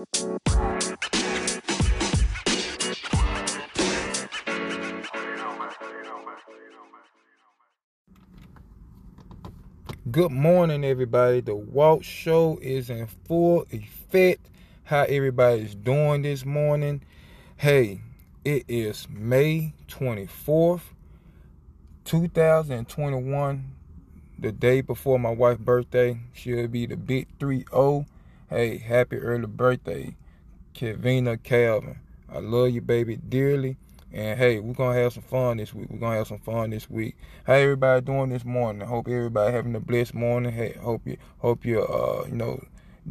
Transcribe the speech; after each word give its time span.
Good 0.00 0.16
morning, 10.30 10.84
everybody. 10.86 11.40
The 11.42 11.54
Walk 11.54 12.02
Show 12.02 12.58
is 12.62 12.88
in 12.88 13.06
full 13.26 13.66
effect. 13.70 14.48
How 14.84 15.02
everybody's 15.02 15.74
doing 15.74 16.22
this 16.22 16.46
morning? 16.46 17.02
Hey, 17.58 18.00
it 18.42 18.64
is 18.68 19.06
May 19.10 19.74
24th, 19.88 20.80
2021, 22.06 23.72
the 24.38 24.52
day 24.52 24.80
before 24.80 25.18
my 25.18 25.30
wife's 25.30 25.60
birthday. 25.60 26.18
She'll 26.32 26.68
be 26.68 26.86
the 26.86 26.96
big 26.96 27.28
3 27.38 27.66
0. 27.70 28.06
Hey, 28.50 28.78
happy 28.78 29.16
early 29.16 29.46
birthday, 29.46 30.16
Kevina 30.74 31.36
Calvin. 31.36 32.00
I 32.28 32.40
love 32.40 32.70
you, 32.70 32.80
baby, 32.80 33.14
dearly. 33.14 33.76
And 34.12 34.36
hey, 34.40 34.58
we're 34.58 34.74
gonna 34.74 34.98
have 34.98 35.12
some 35.12 35.22
fun 35.22 35.58
this 35.58 35.72
week. 35.72 35.88
We're 35.88 36.00
gonna 36.00 36.16
have 36.16 36.26
some 36.26 36.40
fun 36.40 36.70
this 36.70 36.90
week. 36.90 37.14
How 37.44 37.52
everybody 37.52 38.04
doing 38.04 38.30
this 38.30 38.44
morning? 38.44 38.82
I 38.82 38.86
hope 38.86 39.06
everybody 39.06 39.52
having 39.52 39.76
a 39.76 39.78
blessed 39.78 40.14
morning. 40.14 40.50
Hey, 40.50 40.72
hope 40.82 41.02
you 41.06 41.16
hope 41.38 41.64
you 41.64 41.80
uh 41.80 42.24
you 42.26 42.34
know 42.34 42.60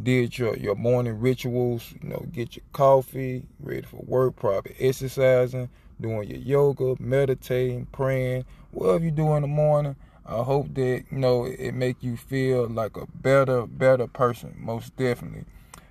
did 0.02 0.36
your 0.36 0.58
your 0.58 0.74
morning 0.74 1.18
rituals. 1.18 1.90
You 2.02 2.10
know, 2.10 2.26
get 2.30 2.56
your 2.56 2.64
coffee, 2.74 3.46
ready 3.60 3.86
for 3.86 4.04
work, 4.04 4.36
probably 4.36 4.76
exercising, 4.78 5.70
doing 5.98 6.28
your 6.28 6.38
yoga, 6.38 6.96
meditating, 7.02 7.86
praying, 7.92 8.44
whatever 8.72 9.06
you 9.06 9.10
do 9.10 9.32
in 9.36 9.40
the 9.40 9.48
morning. 9.48 9.96
I 10.26 10.42
hope 10.42 10.74
that 10.74 11.04
you 11.10 11.18
know 11.18 11.44
it 11.44 11.72
make 11.72 12.02
you 12.02 12.16
feel 12.16 12.68
like 12.68 12.96
a 12.96 13.06
better 13.06 13.66
better 13.66 14.06
person. 14.06 14.54
Most 14.58 14.96
definitely. 14.96 15.44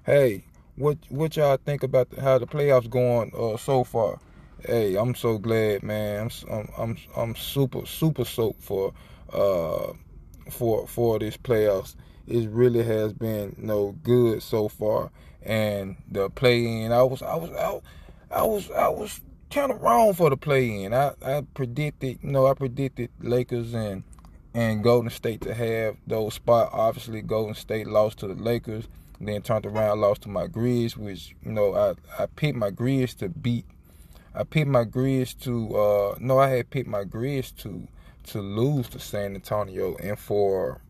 Hey, 0.06 0.46
what 0.76 0.98
what 1.10 1.36
y'all 1.36 1.58
think 1.58 1.84
about 1.84 2.10
the, 2.10 2.22
how 2.22 2.38
the 2.38 2.48
playoffs 2.48 2.90
going 2.90 3.32
uh, 3.38 3.58
so 3.58 3.84
far? 3.84 4.20
hey, 4.66 4.96
I'm 4.96 5.16
so 5.16 5.38
glad, 5.38 5.84
man. 5.84 6.30
I'm 6.50 6.68
I'm 6.78 6.98
I'm, 7.16 7.36
super 7.36 7.86
super 7.86 8.26
soaked 8.26 8.62
for 8.62 8.94
uh 9.32 9.94
for 10.50 10.88
for 10.88 11.20
this 11.20 11.38
playoffs. 11.38 11.96
It 12.28 12.50
really 12.50 12.84
has 12.84 13.14
been 13.14 13.56
you 13.58 13.66
no 13.68 13.74
know, 13.74 13.96
good 14.04 14.44
so 14.44 14.68
far, 14.68 15.12
and 15.42 15.96
the 16.10 16.30
play 16.30 16.84
in. 16.84 16.92
I 16.92 17.04
was 17.04 17.22
I 17.22 17.36
was 17.36 17.52
out. 17.52 17.84
I 18.32 18.44
was 18.44 18.70
I 18.72 18.90
was 18.90 19.20
kind 19.50 19.72
of 19.72 19.82
wrong 19.82 20.14
for 20.14 20.30
the 20.30 20.38
play 20.38 20.84
in. 20.84 20.94
I 20.94 21.14
I 21.22 21.44
predicted 21.54 22.20
you 22.22 22.32
know 22.32 22.48
I 22.48 22.54
predicted 22.54 23.10
Lakers 23.20 23.74
and 23.74 24.04
and 24.60 24.84
Golden 24.84 25.10
State 25.10 25.40
to 25.42 25.54
have 25.54 25.96
those 26.06 26.34
spots. 26.34 26.72
Obviously, 26.74 27.22
Golden 27.22 27.56
State 27.56 27.88
lost 27.88 28.20
to 28.20 28.28
the 28.28 28.34
Lakers, 28.36 28.90
then 29.22 29.42
turned 29.42 29.66
around 29.66 30.02
lost 30.02 30.24
to 30.24 30.30
my 30.30 30.48
Grizz, 30.48 30.98
which 30.98 31.34
you 31.44 31.54
know 31.54 31.74
I 31.76 32.24
I 32.24 32.26
picked 32.26 32.58
my 32.58 32.70
Grizz 32.70 33.18
to 33.20 33.30
beat 33.30 33.66
I 34.36 34.44
picked 34.44 34.68
my 34.68 34.84
Grizz 34.84 35.40
to 35.44 35.76
uh 35.76 36.16
no, 36.20 36.40
I 36.40 36.50
had 36.50 36.70
picked 36.70 36.90
my 36.90 37.06
Grizz 37.06 37.56
to 37.60 37.88
to 38.32 38.42
lose 38.42 38.90
to 38.90 39.00
San 39.00 39.34
Antonio 39.34 39.96
and 39.96 40.20
for 40.20 40.82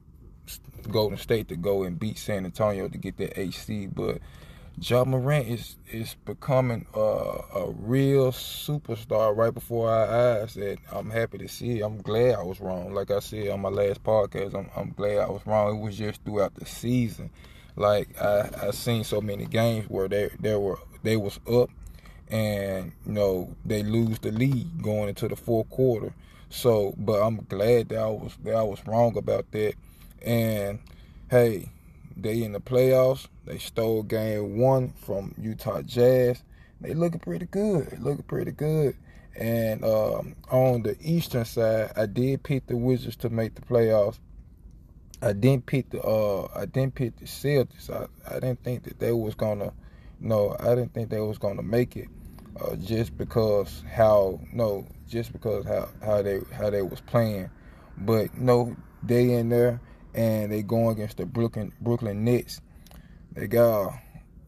Golden 0.89 1.19
State 1.19 1.47
to 1.49 1.55
go 1.55 1.83
and 1.83 1.99
beat 1.99 2.17
San 2.17 2.45
Antonio 2.45 2.87
to 2.87 2.97
get 2.97 3.17
that 3.17 3.37
HC, 3.37 3.93
but 3.93 4.17
Ja 4.81 5.03
Morant 5.03 5.45
is 5.47 5.75
is 5.91 6.15
becoming 6.25 6.85
a, 6.93 6.99
a 6.99 7.71
real 7.79 8.31
superstar 8.31 9.35
right 9.35 9.53
before 9.53 9.89
our 9.89 10.39
eyes, 10.39 10.55
and 10.55 10.77
I'm 10.91 11.09
happy 11.09 11.37
to 11.39 11.49
see. 11.49 11.81
I'm 11.81 12.01
glad 12.01 12.35
I 12.35 12.43
was 12.43 12.61
wrong. 12.61 12.93
Like 12.93 13.11
I 13.11 13.19
said 13.19 13.49
on 13.49 13.61
my 13.61 13.69
last 13.69 14.03
podcast, 14.03 14.55
I'm 14.55 14.69
I'm 14.75 14.91
glad 14.91 15.17
I 15.17 15.29
was 15.29 15.45
wrong. 15.45 15.77
It 15.77 15.81
was 15.81 15.97
just 15.97 16.23
throughout 16.23 16.55
the 16.55 16.65
season. 16.65 17.29
Like 17.75 18.17
I 18.21 18.49
I 18.67 18.71
seen 18.71 19.03
so 19.03 19.19
many 19.19 19.45
games 19.45 19.89
where 19.89 20.07
they 20.07 20.29
they 20.39 20.55
were 20.55 20.79
they 21.03 21.17
was 21.17 21.39
up 21.51 21.69
and 22.29 22.93
you 23.05 23.11
know 23.13 23.53
they 23.65 23.83
lose 23.83 24.19
the 24.19 24.31
lead 24.31 24.81
going 24.81 25.09
into 25.09 25.27
the 25.27 25.35
fourth 25.35 25.69
quarter. 25.69 26.13
So, 26.49 26.93
but 26.97 27.21
I'm 27.21 27.45
glad 27.49 27.89
that 27.89 27.99
I 27.99 28.07
was 28.07 28.37
that 28.43 28.55
I 28.55 28.63
was 28.63 28.79
wrong 28.87 29.17
about 29.17 29.51
that. 29.51 29.73
And 30.21 30.79
hey, 31.29 31.69
they 32.15 32.43
in 32.43 32.53
the 32.53 32.61
playoffs. 32.61 33.27
They 33.49 33.57
stole 33.57 34.03
game 34.03 34.59
one 34.59 34.93
from 35.01 35.33
Utah 35.35 35.81
Jazz. 35.81 36.43
They 36.81 36.93
looking 36.93 37.19
pretty 37.19 37.47
good. 37.47 37.99
Looking 37.99 38.23
pretty 38.23 38.51
good. 38.51 38.95
And 39.35 39.83
um, 39.83 40.35
on 40.51 40.83
the 40.83 40.95
eastern 41.01 41.45
side, 41.45 41.91
I 41.95 42.05
did 42.05 42.43
pick 42.43 42.67
the 42.67 42.77
Wizards 42.77 43.15
to 43.17 43.29
make 43.31 43.55
the 43.55 43.61
playoffs. 43.61 44.19
I 45.23 45.33
didn't 45.33 45.65
pick 45.65 45.89
the 45.89 45.99
uh, 45.99 46.47
I 46.55 46.67
didn't 46.67 46.93
pick 46.93 47.17
the 47.17 47.25
Celtics. 47.25 47.89
I, 47.89 48.05
I 48.29 48.35
didn't 48.35 48.63
think 48.63 48.83
that 48.83 48.99
they 48.99 49.13
was 49.13 49.33
gonna 49.33 49.73
no, 50.19 50.55
I 50.59 50.75
didn't 50.75 50.93
think 50.93 51.09
they 51.09 51.19
was 51.19 51.39
gonna 51.39 51.63
make 51.63 51.97
it 51.97 52.07
uh, 52.61 52.75
just 52.75 53.17
because 53.17 53.83
how 53.91 54.39
no, 54.53 54.87
just 55.07 55.33
because 55.33 55.65
how 55.65 55.89
how 56.05 56.21
they 56.21 56.39
how 56.53 56.69
they 56.69 56.83
was 56.83 57.01
playing, 57.01 57.49
but 57.97 58.37
no, 58.37 58.75
they 59.01 59.33
in 59.33 59.49
there 59.49 59.81
and 60.13 60.51
they 60.51 60.61
going 60.61 60.91
against 60.91 61.17
the 61.17 61.25
Brooklyn 61.25 61.73
Brooklyn 61.81 62.23
Nets. 62.23 62.61
They 63.39 63.47
got 63.47 63.93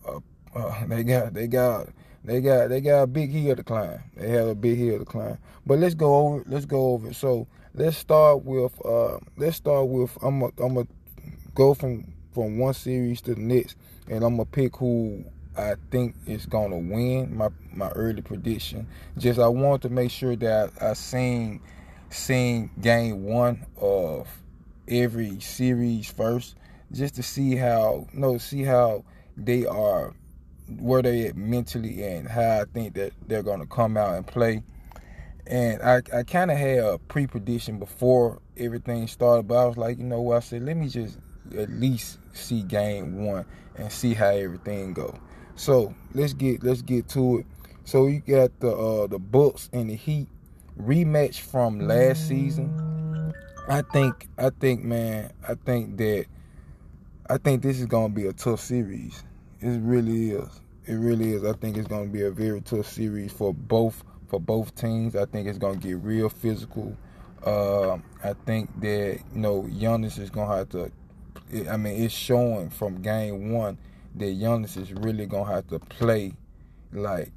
uh, 0.05 0.19
uh, 0.53 0.85
they 0.85 1.03
got 1.03 1.33
they 1.33 1.47
got 1.47 1.87
they 2.25 2.41
got 2.41 2.67
they 2.67 2.81
got 2.81 3.03
a 3.03 3.07
big 3.07 3.31
hill 3.31 3.55
to 3.55 3.63
climb. 3.63 4.03
They 4.17 4.29
have 4.31 4.49
a 4.49 4.55
big 4.55 4.77
hill 4.77 4.99
to 4.99 5.05
climb. 5.05 5.37
But 5.65 5.79
let's 5.79 5.95
go 5.95 6.13
over 6.13 6.43
let's 6.45 6.65
go 6.65 6.91
over. 6.91 7.13
So 7.13 7.47
let's 7.73 7.95
start 7.95 8.43
with 8.43 8.73
uh 8.85 9.19
let's 9.37 9.55
start 9.55 9.87
with 9.87 10.17
I'm 10.21 10.41
a, 10.41 10.47
I'm 10.57 10.73
gonna 10.73 10.87
go 11.55 11.73
from 11.73 12.05
from 12.33 12.57
one 12.57 12.73
series 12.73 13.21
to 13.21 13.35
the 13.35 13.39
next 13.39 13.77
and 14.09 14.25
I'm 14.25 14.35
gonna 14.35 14.45
pick 14.45 14.75
who 14.75 15.23
I 15.55 15.75
think 15.89 16.15
is 16.27 16.45
gonna 16.45 16.77
win. 16.77 17.33
My 17.33 17.47
my 17.73 17.91
early 17.91 18.21
prediction. 18.21 18.87
Just 19.17 19.39
I 19.39 19.47
want 19.47 19.83
to 19.83 19.89
make 19.89 20.11
sure 20.11 20.35
that 20.35 20.73
I, 20.81 20.89
I 20.89 20.93
seen 20.95 21.61
seen 22.09 22.71
game 22.81 23.23
one 23.23 23.65
of 23.77 24.27
every 24.85 25.39
series 25.39 26.11
first, 26.11 26.55
just 26.91 27.15
to 27.15 27.23
see 27.23 27.55
how 27.55 28.07
no 28.13 28.37
see 28.37 28.63
how 28.63 29.03
they 29.37 29.65
are, 29.65 30.13
where 30.79 31.01
they 31.01 31.27
at 31.27 31.35
mentally, 31.35 32.03
and 32.03 32.27
how 32.27 32.61
I 32.61 32.65
think 32.73 32.95
that 32.95 33.13
they're 33.27 33.43
gonna 33.43 33.67
come 33.67 33.97
out 33.97 34.15
and 34.15 34.25
play. 34.27 34.63
And 35.47 35.81
I, 35.81 36.01
I 36.15 36.23
kind 36.23 36.51
of 36.51 36.57
had 36.57 36.79
a 36.79 36.97
pre 36.97 37.27
prediction 37.27 37.79
before 37.79 38.41
everything 38.57 39.07
started, 39.07 39.47
but 39.47 39.57
I 39.57 39.65
was 39.65 39.77
like, 39.77 39.97
you 39.97 40.03
know 40.03 40.21
what? 40.21 40.37
I 40.37 40.39
said, 40.41 40.63
let 40.63 40.77
me 40.77 40.87
just 40.87 41.17
at 41.57 41.69
least 41.69 42.19
see 42.33 42.61
game 42.61 43.25
one 43.25 43.45
and 43.75 43.91
see 43.91 44.13
how 44.13 44.29
everything 44.29 44.93
go. 44.93 45.17
So 45.55 45.93
let's 46.13 46.33
get 46.33 46.63
let's 46.63 46.81
get 46.81 47.07
to 47.09 47.39
it. 47.39 47.45
So 47.85 48.07
you 48.07 48.19
got 48.19 48.57
the 48.59 48.71
uh, 48.71 49.07
the 49.07 49.19
Bucks 49.19 49.69
and 49.73 49.89
the 49.89 49.95
Heat 49.95 50.27
rematch 50.79 51.39
from 51.39 51.79
last 51.79 52.27
season. 52.27 53.33
I 53.67 53.81
think 53.81 54.27
I 54.37 54.49
think 54.49 54.83
man, 54.83 55.31
I 55.47 55.55
think 55.55 55.97
that 55.97 56.25
I 57.31 57.37
think 57.37 57.61
this 57.61 57.79
is 57.79 57.85
gonna 57.85 58.09
be 58.09 58.25
a 58.27 58.33
tough 58.33 58.59
series. 58.59 59.23
It 59.61 59.79
really 59.83 60.31
is. 60.31 60.49
It 60.85 60.95
really 60.95 61.31
is. 61.31 61.45
I 61.45 61.53
think 61.53 61.77
it's 61.77 61.87
gonna 61.87 62.09
be 62.09 62.23
a 62.23 62.29
very 62.29 62.59
tough 62.59 62.89
series 62.89 63.31
for 63.31 63.53
both 63.53 64.03
for 64.27 64.37
both 64.37 64.75
teams. 64.75 65.15
I 65.15 65.23
think 65.23 65.47
it's 65.47 65.57
gonna 65.57 65.77
get 65.77 65.99
real 65.99 66.27
physical. 66.27 66.93
Uh, 67.45 67.99
I 68.21 68.33
think 68.45 68.69
that 68.81 69.21
you 69.33 69.39
know 69.39 69.61
Giannis 69.61 70.19
is 70.19 70.29
gonna 70.29 70.53
have 70.53 70.67
to. 70.71 70.91
I 71.69 71.77
mean, 71.77 72.03
it's 72.03 72.13
showing 72.13 72.69
from 72.69 73.01
game 73.01 73.53
one 73.53 73.77
that 74.15 74.37
Giannis 74.37 74.75
is 74.75 74.91
really 74.91 75.25
gonna 75.25 75.53
have 75.53 75.67
to 75.67 75.79
play 75.79 76.33
like 76.91 77.31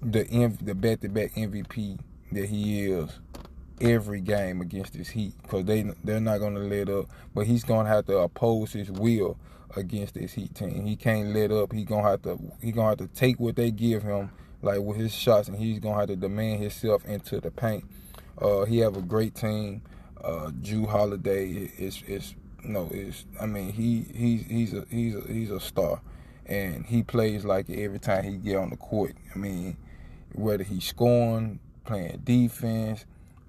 the 0.00 0.22
the 0.62 0.74
back 0.76 1.00
to 1.00 1.08
back 1.08 1.34
MVP 1.34 1.98
that 2.30 2.48
he 2.48 2.84
is 2.84 3.18
every 3.80 4.20
game 4.20 4.60
against 4.60 4.94
this 4.94 5.08
Heat 5.08 5.34
because 5.42 5.64
they 5.64 5.90
they're 6.04 6.20
not 6.20 6.38
gonna 6.38 6.60
let 6.60 6.88
up. 6.88 7.06
But 7.34 7.46
he's 7.46 7.64
gonna 7.64 7.88
have 7.88 8.06
to 8.06 8.18
oppose 8.18 8.72
his 8.72 8.90
will 8.90 9.38
against 9.76 10.14
this 10.14 10.32
Heat 10.32 10.54
team. 10.54 10.84
He 10.86 10.96
can't 10.96 11.34
let 11.34 11.50
up. 11.50 11.72
He 11.72 11.84
gonna 11.84 12.08
have 12.08 12.22
to 12.22 12.38
he 12.60 12.72
gonna 12.72 12.90
have 12.90 12.98
to 12.98 13.08
take 13.08 13.40
what 13.40 13.56
they 13.56 13.70
give 13.70 14.02
him 14.02 14.30
like 14.62 14.80
with 14.80 14.96
his 14.96 15.14
shots, 15.14 15.48
and 15.48 15.56
he's 15.56 15.78
gonna 15.78 15.98
have 15.98 16.08
to 16.08 16.16
demand 16.16 16.60
himself 16.60 17.04
into 17.04 17.40
the 17.40 17.50
paint. 17.50 17.84
Uh, 18.38 18.64
he 18.64 18.78
have 18.78 18.96
a 18.96 19.02
great 19.02 19.34
team. 19.34 19.82
Uh, 20.22 20.50
Jrue 20.60 20.88
Holiday 20.88 21.70
is 21.78 22.02
is 22.06 22.34
no, 22.64 22.88
it's 22.92 23.24
I 23.40 23.46
mean 23.46 23.72
he 23.72 24.06
he's 24.14 24.46
he's 24.46 24.74
a 24.74 24.86
he's 24.90 25.14
a 25.14 25.22
he's 25.22 25.50
a 25.50 25.60
star, 25.60 26.00
and 26.46 26.84
he 26.84 27.02
plays 27.02 27.44
like 27.44 27.70
every 27.70 27.98
time 27.98 28.24
he 28.24 28.36
get 28.36 28.56
on 28.56 28.70
the 28.70 28.76
court. 28.76 29.14
I 29.34 29.38
mean, 29.38 29.76
whether 30.32 30.64
he's 30.64 30.84
scoring, 30.84 31.58
playing 31.84 32.20
defense, 32.24 33.06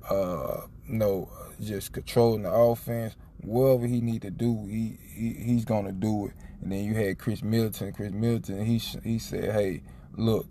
uh, 0.10 0.62
you 0.88 0.96
know, 0.96 1.30
just 1.62 1.94
controlling 1.94 2.44
the 2.44 2.52
offense, 2.52 3.16
whatever 3.42 3.88
he 3.88 4.02
need 4.02 4.22
to 4.24 4.32
do, 4.32 4.66
he, 4.68 4.98
he 5.14 5.34
he's 5.34 5.66
gonna 5.66 5.92
do 5.92 6.28
it. 6.28 6.34
And 6.62 6.72
then 6.72 6.84
you 6.84 6.94
had 6.94 7.18
Khris 7.18 7.44
Middleton. 7.44 7.94
Khris 7.94 8.12
Middleton, 8.12 8.66
he 8.66 8.78
he 8.78 9.20
said, 9.20 9.52
hey, 9.52 9.82
look, 10.16 10.48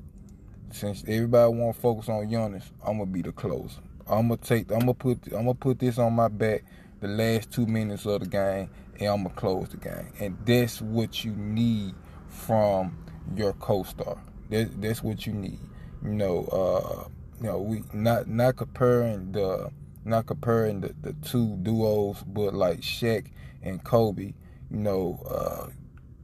since 0.71 1.03
everybody 1.07 1.53
want 1.53 1.75
to 1.75 1.81
focus 1.81 2.09
on 2.09 2.29
Giannis, 2.29 2.65
I'm 2.85 2.99
gonna 2.99 3.07
be 3.07 3.23
the 3.23 3.33
closer. 3.33 3.81
I'm 4.07 4.29
gonna 4.29 4.39
take, 4.39 4.71
I'm 4.73 4.81
gonna 4.81 4.95
put, 4.95 5.27
I'm 5.27 5.45
gonna 5.45 5.55
put 5.55 5.79
this 5.79 5.99
on 5.99 6.15
my 6.15 6.29
back 6.29 6.65
the 7.01 7.09
last 7.09 7.53
two 7.53 7.67
minutes 7.67 8.07
of 8.07 8.21
the 8.21 8.27
game, 8.27 8.71
and 8.99 9.09
I'm 9.09 9.23
gonna 9.23 9.35
close 9.35 9.69
the 9.69 9.77
game. 9.77 10.13
And 10.19 10.37
that's 10.45 10.83
what 10.83 11.25
you 11.25 11.33
need 11.33 11.95
from 12.29 12.99
your 13.37 13.53
co-star. 13.55 14.23
That, 14.51 14.81
that's 14.81 15.03
what 15.03 15.27
you 15.27 15.33
need. 15.33 15.61
You 16.03 16.11
know, 16.11 16.45
uh, 16.47 17.09
you 17.41 17.47
know, 17.47 17.59
we 17.59 17.83
not 17.93 18.29
not 18.29 18.57
comparing 18.57 19.33
the 19.33 19.71
not 20.05 20.27
comparing 20.27 20.81
the, 20.81 20.95
the 21.01 21.13
two 21.27 21.57
duos, 21.63 22.23
but 22.27 22.55
like 22.55 22.81
Shaq 22.81 23.27
and 23.63 23.83
Kobe. 23.83 24.35
You 24.71 24.77
know, 24.77 25.23
uh, 25.29 25.71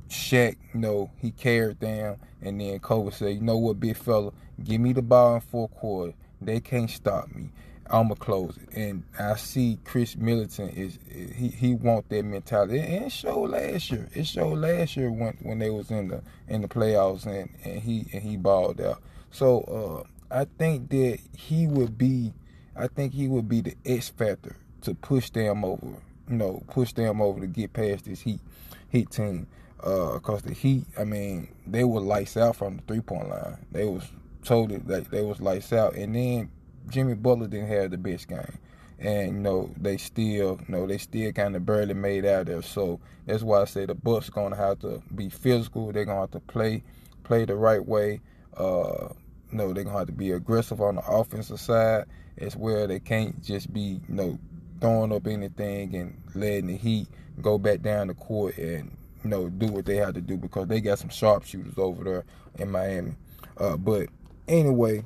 Shaq, 0.08 0.56
you 0.74 0.80
know, 0.80 1.10
he 1.18 1.30
carried 1.30 1.80
them, 1.80 2.16
and 2.42 2.60
then 2.60 2.78
Kobe 2.80 3.10
said, 3.10 3.34
"You 3.34 3.40
know 3.40 3.56
what, 3.56 3.80
big 3.80 3.96
fella, 3.96 4.32
give 4.62 4.80
me 4.80 4.92
the 4.92 5.02
ball 5.02 5.36
in 5.36 5.40
four 5.40 5.68
quarters. 5.68 6.14
They 6.40 6.60
can't 6.60 6.90
stop 6.90 7.34
me. 7.34 7.50
I'ma 7.88 8.14
close 8.14 8.58
it." 8.58 8.76
And 8.76 9.04
I 9.18 9.36
see 9.36 9.78
Khris 9.84 10.16
Middleton 10.16 10.68
is 10.68 10.98
he 11.10 11.48
he 11.48 11.74
want 11.74 12.10
that 12.10 12.24
mentality, 12.24 12.80
and 12.80 13.06
it 13.06 13.12
showed 13.12 13.50
last 13.50 13.90
year. 13.90 14.06
It 14.14 14.26
showed 14.26 14.58
last 14.58 14.96
year 14.96 15.10
when 15.10 15.38
when 15.42 15.60
they 15.60 15.70
was 15.70 15.90
in 15.90 16.08
the 16.08 16.22
in 16.46 16.60
the 16.60 16.68
playoffs, 16.68 17.24
and 17.24 17.48
and 17.64 17.80
he 17.80 18.06
and 18.12 18.22
he 18.22 18.36
balled 18.36 18.82
out. 18.82 19.02
So 19.30 20.04
uh, 20.06 20.08
I 20.30 20.46
think 20.58 20.90
that 20.90 21.18
he 21.36 21.66
would 21.66 21.96
be, 21.96 22.32
I 22.74 22.88
think 22.88 23.12
he 23.12 23.28
would 23.28 23.48
be 23.48 23.60
the 23.60 23.74
X 23.84 24.08
factor 24.08 24.56
to 24.82 24.94
push 24.94 25.30
them 25.30 25.64
over. 25.64 26.02
You 26.28 26.36
know, 26.36 26.62
push 26.68 26.92
them 26.92 27.20
over 27.20 27.40
to 27.40 27.46
get 27.46 27.72
past 27.72 28.06
this 28.06 28.20
Heat 28.20 28.40
Heat 28.88 29.10
team. 29.10 29.46
Uh, 29.80 30.18
cause 30.18 30.42
the 30.42 30.54
Heat, 30.54 30.84
I 30.98 31.04
mean, 31.04 31.48
they 31.66 31.84
were 31.84 32.00
lights 32.00 32.36
out 32.36 32.56
from 32.56 32.76
the 32.76 32.82
three 32.82 33.00
point 33.00 33.28
line. 33.28 33.58
They 33.70 33.84
was 33.84 34.04
totally 34.42 34.80
like 34.86 35.10
they 35.10 35.22
was 35.22 35.40
lights 35.40 35.72
out, 35.72 35.94
and 35.94 36.14
then 36.14 36.50
Jimmy 36.88 37.14
Butler 37.14 37.48
didn't 37.48 37.68
have 37.68 37.90
the 37.90 37.98
best 37.98 38.28
game, 38.28 38.58
and 38.98 39.34
you 39.34 39.40
know 39.40 39.70
they 39.76 39.96
still, 39.96 40.58
you 40.60 40.64
know, 40.68 40.86
they 40.86 40.98
still 40.98 41.32
kind 41.32 41.54
of 41.54 41.66
barely 41.66 41.94
made 41.94 42.24
out 42.24 42.46
there. 42.46 42.62
So 42.62 43.00
that's 43.26 43.42
why 43.42 43.62
I 43.62 43.64
say 43.66 43.86
the 43.86 43.94
Bucks 43.94 44.30
gonna 44.30 44.56
have 44.56 44.80
to 44.80 45.02
be 45.14 45.28
physical. 45.28 45.92
They're 45.92 46.04
gonna 46.04 46.20
have 46.20 46.30
to 46.32 46.40
play, 46.40 46.82
play 47.24 47.44
the 47.44 47.56
right 47.56 47.84
way. 47.84 48.20
Uh, 48.56 49.08
you 49.50 49.58
know, 49.58 49.72
they're 49.72 49.84
gonna 49.84 49.98
have 49.98 50.06
to 50.08 50.12
be 50.12 50.32
aggressive 50.32 50.80
on 50.80 50.96
the 50.96 51.06
offensive 51.06 51.60
side 51.60 52.06
as 52.38 52.56
well. 52.56 52.86
They 52.86 53.00
can't 53.00 53.42
just 53.42 53.72
be, 53.72 54.00
you 54.08 54.14
know, 54.14 54.38
throwing 54.80 55.12
up 55.12 55.26
anything 55.26 55.94
and 55.94 56.20
letting 56.34 56.66
the 56.66 56.76
Heat 56.76 57.08
go 57.40 57.58
back 57.58 57.82
down 57.82 58.08
the 58.08 58.14
court 58.14 58.56
and 58.58 58.96
you 59.26 59.30
know, 59.30 59.48
do 59.48 59.66
what 59.66 59.84
they 59.84 59.96
have 59.96 60.14
to 60.14 60.20
do 60.20 60.36
because 60.36 60.68
they 60.68 60.80
got 60.80 61.00
some 61.00 61.10
sharpshooters 61.10 61.76
over 61.78 62.04
there 62.04 62.24
in 62.60 62.70
Miami. 62.70 63.14
Uh, 63.58 63.76
but 63.76 64.08
anyway, 64.46 65.04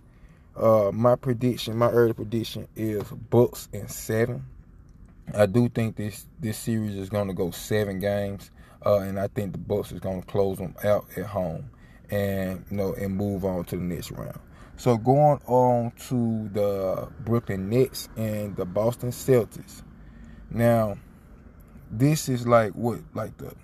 uh, 0.56 0.90
my 0.92 1.16
prediction, 1.16 1.76
my 1.76 1.88
early 1.88 2.12
prediction 2.12 2.68
is 2.76 3.02
Bucks 3.30 3.68
in 3.72 3.88
seven. 3.88 4.44
I 5.34 5.46
do 5.46 5.68
think 5.68 5.96
this 5.96 6.26
this 6.38 6.58
series 6.58 6.96
is 6.96 7.08
going 7.08 7.28
to 7.28 7.34
go 7.34 7.50
seven 7.50 7.98
games, 7.98 8.50
uh, 8.84 8.98
and 8.98 9.18
I 9.18 9.28
think 9.28 9.52
the 9.52 9.58
Bucks 9.58 9.92
is 9.92 10.00
going 10.00 10.20
to 10.20 10.26
close 10.26 10.58
them 10.58 10.74
out 10.84 11.06
at 11.16 11.24
home, 11.24 11.70
and 12.10 12.64
you 12.70 12.76
know, 12.76 12.92
and 12.94 13.16
move 13.16 13.44
on 13.44 13.64
to 13.66 13.76
the 13.76 13.82
next 13.82 14.10
round. 14.10 14.38
So 14.76 14.96
going 14.96 15.40
on 15.46 15.92
to 16.08 16.48
the 16.48 17.08
Brooklyn 17.20 17.68
Nets 17.68 18.08
and 18.16 18.56
the 18.56 18.64
Boston 18.64 19.10
Celtics. 19.10 19.82
Now, 20.50 20.96
this 21.90 22.28
is 22.28 22.46
like 22.46 22.72
what 22.72 23.00
like 23.14 23.36
the 23.36 23.54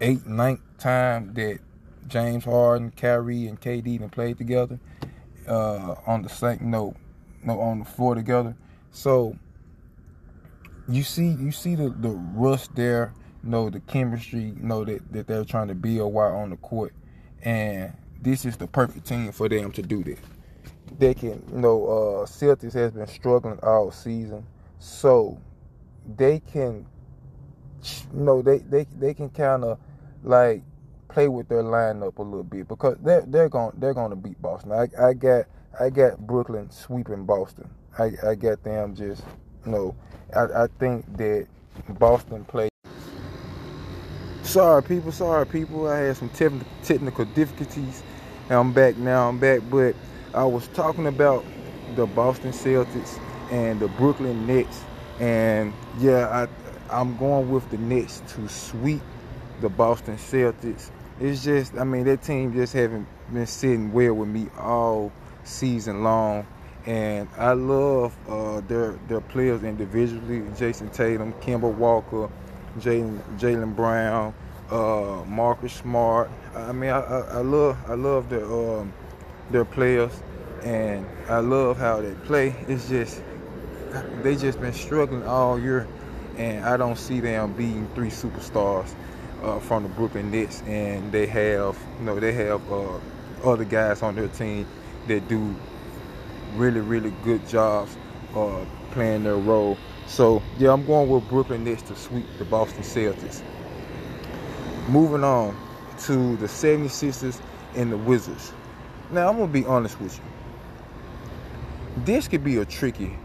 eighth, 0.00 0.26
ninth 0.26 0.60
time 0.78 1.34
that 1.34 1.60
James 2.08 2.44
Harden, 2.44 2.90
Kyrie, 2.90 3.46
and 3.46 3.60
KD 3.60 3.86
even 3.86 4.10
played 4.10 4.38
together 4.38 4.78
uh, 5.48 5.94
on 6.06 6.22
the 6.22 6.28
same 6.28 6.58
no, 6.62 6.94
no 7.42 7.60
on 7.60 7.80
the 7.80 7.84
floor 7.84 8.14
together. 8.14 8.56
So 8.90 9.36
you 10.88 11.02
see, 11.02 11.28
you 11.28 11.52
see 11.52 11.74
the 11.74 11.90
the 11.90 12.10
rust 12.10 12.74
there, 12.74 13.14
you 13.42 13.50
know 13.50 13.70
the 13.70 13.80
chemistry, 13.80 14.54
you 14.56 14.62
know 14.62 14.84
that 14.84 15.12
that 15.12 15.26
they're 15.26 15.44
trying 15.44 15.68
to 15.68 15.74
build 15.74 16.12
while 16.12 16.34
on 16.34 16.50
the 16.50 16.56
court, 16.56 16.92
and 17.46 17.92
this 18.20 18.44
is 18.44 18.56
the 18.56 18.66
perfect 18.66 19.06
team 19.06 19.30
for 19.30 19.48
them 19.48 19.70
to 19.70 19.80
do 19.80 20.02
this. 20.02 20.18
They 20.98 21.14
can, 21.14 21.42
you 21.52 21.60
know, 21.60 21.86
uh, 21.86 22.26
Celtics 22.26 22.72
has 22.74 22.90
been 22.90 23.06
struggling 23.06 23.58
all 23.62 23.92
season, 23.92 24.44
so 24.80 25.38
they 26.16 26.40
can, 26.40 26.84
you 28.12 28.20
know, 28.20 28.42
they 28.42 28.58
they 28.58 28.86
they 28.98 29.14
can 29.14 29.30
kind 29.30 29.64
of 29.64 29.78
like 30.24 30.62
play 31.08 31.28
with 31.28 31.48
their 31.48 31.62
lineup 31.62 32.18
a 32.18 32.22
little 32.22 32.42
bit 32.42 32.66
because 32.66 32.96
they're 33.02 33.24
they're 33.28 33.48
going 33.48 33.72
they're 33.78 33.94
going 33.94 34.10
to 34.10 34.16
beat 34.16 34.40
Boston. 34.42 34.72
I 34.72 34.88
I 35.00 35.14
got 35.14 35.46
I 35.78 35.90
got 35.90 36.18
Brooklyn 36.26 36.68
sweeping 36.70 37.24
Boston. 37.24 37.70
I 37.96 38.10
I 38.26 38.34
got 38.34 38.62
them 38.64 38.96
just 38.96 39.22
you 39.64 39.70
know 39.70 39.94
I 40.34 40.64
I 40.64 40.66
think 40.80 41.16
that 41.16 41.46
Boston 41.90 42.44
play. 42.44 42.68
Sorry 44.56 44.82
people, 44.82 45.12
sorry 45.12 45.44
people. 45.44 45.86
I 45.86 45.98
had 45.98 46.16
some 46.16 46.30
technical 46.30 47.26
difficulties. 47.26 48.02
And 48.48 48.58
I'm 48.58 48.72
back 48.72 48.96
now. 48.96 49.28
I'm 49.28 49.38
back, 49.38 49.60
but 49.68 49.94
I 50.32 50.44
was 50.44 50.66
talking 50.68 51.06
about 51.06 51.44
the 51.94 52.06
Boston 52.06 52.52
Celtics 52.52 53.20
and 53.50 53.78
the 53.78 53.88
Brooklyn 53.88 54.46
Nets, 54.46 54.82
and 55.20 55.74
yeah, 55.98 56.48
I 56.90 56.96
I'm 56.98 57.18
going 57.18 57.50
with 57.50 57.68
the 57.68 57.76
Nets 57.76 58.22
to 58.28 58.48
sweep 58.48 59.02
the 59.60 59.68
Boston 59.68 60.16
Celtics. 60.16 60.90
It's 61.20 61.44
just, 61.44 61.74
I 61.74 61.84
mean, 61.84 62.04
that 62.04 62.22
team 62.22 62.54
just 62.54 62.72
haven't 62.72 63.06
been 63.30 63.46
sitting 63.46 63.92
well 63.92 64.14
with 64.14 64.30
me 64.30 64.48
all 64.58 65.12
season 65.44 66.02
long. 66.02 66.46
And 66.86 67.28
I 67.36 67.52
love 67.52 68.16
uh, 68.26 68.62
their 68.62 68.92
their 69.06 69.20
players 69.20 69.64
individually: 69.64 70.40
Jayson 70.56 70.88
Tatum, 70.94 71.34
Kemba 71.42 71.70
Walker, 71.70 72.30
Jaylen 72.78 73.76
Brown, 73.76 74.32
uh, 74.70 75.24
Marcus 75.26 75.72
Smart. 75.72 76.30
I 76.54 76.72
mean, 76.72 76.90
I, 76.90 77.00
I, 77.00 77.20
I 77.20 77.40
love 77.40 77.78
I 77.88 77.94
love 77.94 78.28
their 78.28 78.44
um, 78.44 78.92
their 79.50 79.64
players, 79.64 80.12
and 80.62 81.06
I 81.28 81.38
love 81.38 81.78
how 81.78 82.00
they 82.00 82.14
play. 82.26 82.54
It's 82.68 82.88
just 82.88 83.22
they 84.22 84.36
just 84.36 84.60
been 84.60 84.72
struggling 84.72 85.24
all 85.24 85.58
year, 85.58 85.86
and 86.36 86.64
I 86.64 86.76
don't 86.76 86.98
see 86.98 87.20
them 87.20 87.52
beating 87.52 87.88
three 87.94 88.10
superstars 88.10 88.94
uh, 89.42 89.58
from 89.60 89.84
the 89.84 89.88
Brooklyn 89.90 90.30
Nets, 90.30 90.62
and 90.66 91.12
they 91.12 91.26
have 91.26 91.78
you 91.98 92.04
know 92.04 92.18
they 92.18 92.32
have 92.32 92.72
uh, 92.72 92.98
other 93.44 93.64
guys 93.64 94.02
on 94.02 94.14
their 94.16 94.28
team 94.28 94.66
that 95.06 95.28
do 95.28 95.54
really 96.54 96.80
really 96.80 97.12
good 97.22 97.46
jobs 97.48 97.96
uh, 98.34 98.64
playing 98.92 99.24
their 99.24 99.36
role. 99.36 99.76
So 100.06 100.42
yeah, 100.58 100.72
I'm 100.72 100.84
going 100.86 101.08
with 101.08 101.28
Brooklyn 101.28 101.64
Nets 101.64 101.82
to 101.82 101.96
sweep 101.96 102.26
the 102.38 102.44
Boston 102.44 102.82
Celtics. 102.82 103.42
Moving 104.88 105.24
on 105.24 105.56
to 106.04 106.36
the 106.36 106.46
76ers 106.46 107.40
and 107.74 107.90
the 107.90 107.96
Wizards. 107.96 108.52
Now 109.10 109.28
I'm 109.28 109.36
gonna 109.38 109.50
be 109.50 109.64
honest 109.64 110.00
with 110.00 110.16
you. 110.16 110.22
This 112.04 112.28
could 112.28 112.44
be 112.44 112.58
a 112.58 112.64
tricky, 112.64 113.16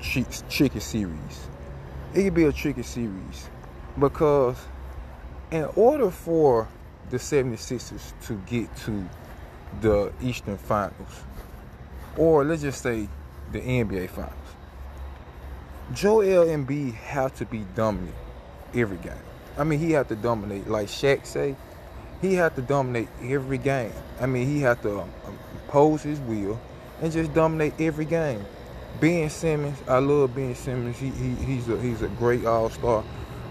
tricky 0.00 0.80
series. 0.80 1.48
It 2.14 2.24
could 2.24 2.34
be 2.34 2.44
a 2.44 2.52
tricky 2.52 2.82
series 2.82 3.48
because 3.98 4.56
in 5.50 5.64
order 5.76 6.10
for 6.10 6.66
the 7.10 7.16
76ers 7.16 8.12
to 8.26 8.34
get 8.46 8.74
to 8.78 9.08
the 9.80 10.12
Eastern 10.20 10.56
Finals, 10.56 11.22
or 12.16 12.44
let's 12.44 12.62
just 12.62 12.82
say 12.82 13.08
the 13.52 13.60
NBA 13.60 14.10
Finals, 14.10 14.32
Joel 15.92 16.46
Embiid 16.46 16.94
have 16.94 17.36
to 17.36 17.44
be 17.44 17.64
dominant 17.76 18.16
every 18.74 18.96
game. 18.96 19.12
I 19.56 19.64
mean, 19.64 19.78
he 19.78 19.92
had 19.92 20.08
to 20.08 20.16
dominate, 20.16 20.68
like 20.68 20.88
Shaq 20.88 21.26
say, 21.26 21.56
he 22.20 22.34
had 22.34 22.56
to 22.56 22.62
dominate 22.62 23.08
every 23.22 23.58
game. 23.58 23.92
I 24.20 24.26
mean, 24.26 24.46
he 24.46 24.60
had 24.60 24.82
to 24.82 25.00
um, 25.00 25.10
impose 25.52 26.02
his 26.02 26.18
will 26.20 26.60
and 27.00 27.12
just 27.12 27.32
dominate 27.34 27.74
every 27.80 28.04
game. 28.04 28.44
Ben 29.00 29.28
Simmons, 29.28 29.78
I 29.88 29.98
love 29.98 30.34
Ben 30.34 30.54
Simmons. 30.54 30.96
He, 30.96 31.10
he 31.10 31.34
he's 31.34 31.68
a 31.68 31.80
he's 31.80 32.02
a 32.02 32.08
great 32.08 32.46
all 32.46 32.70
star. 32.70 33.04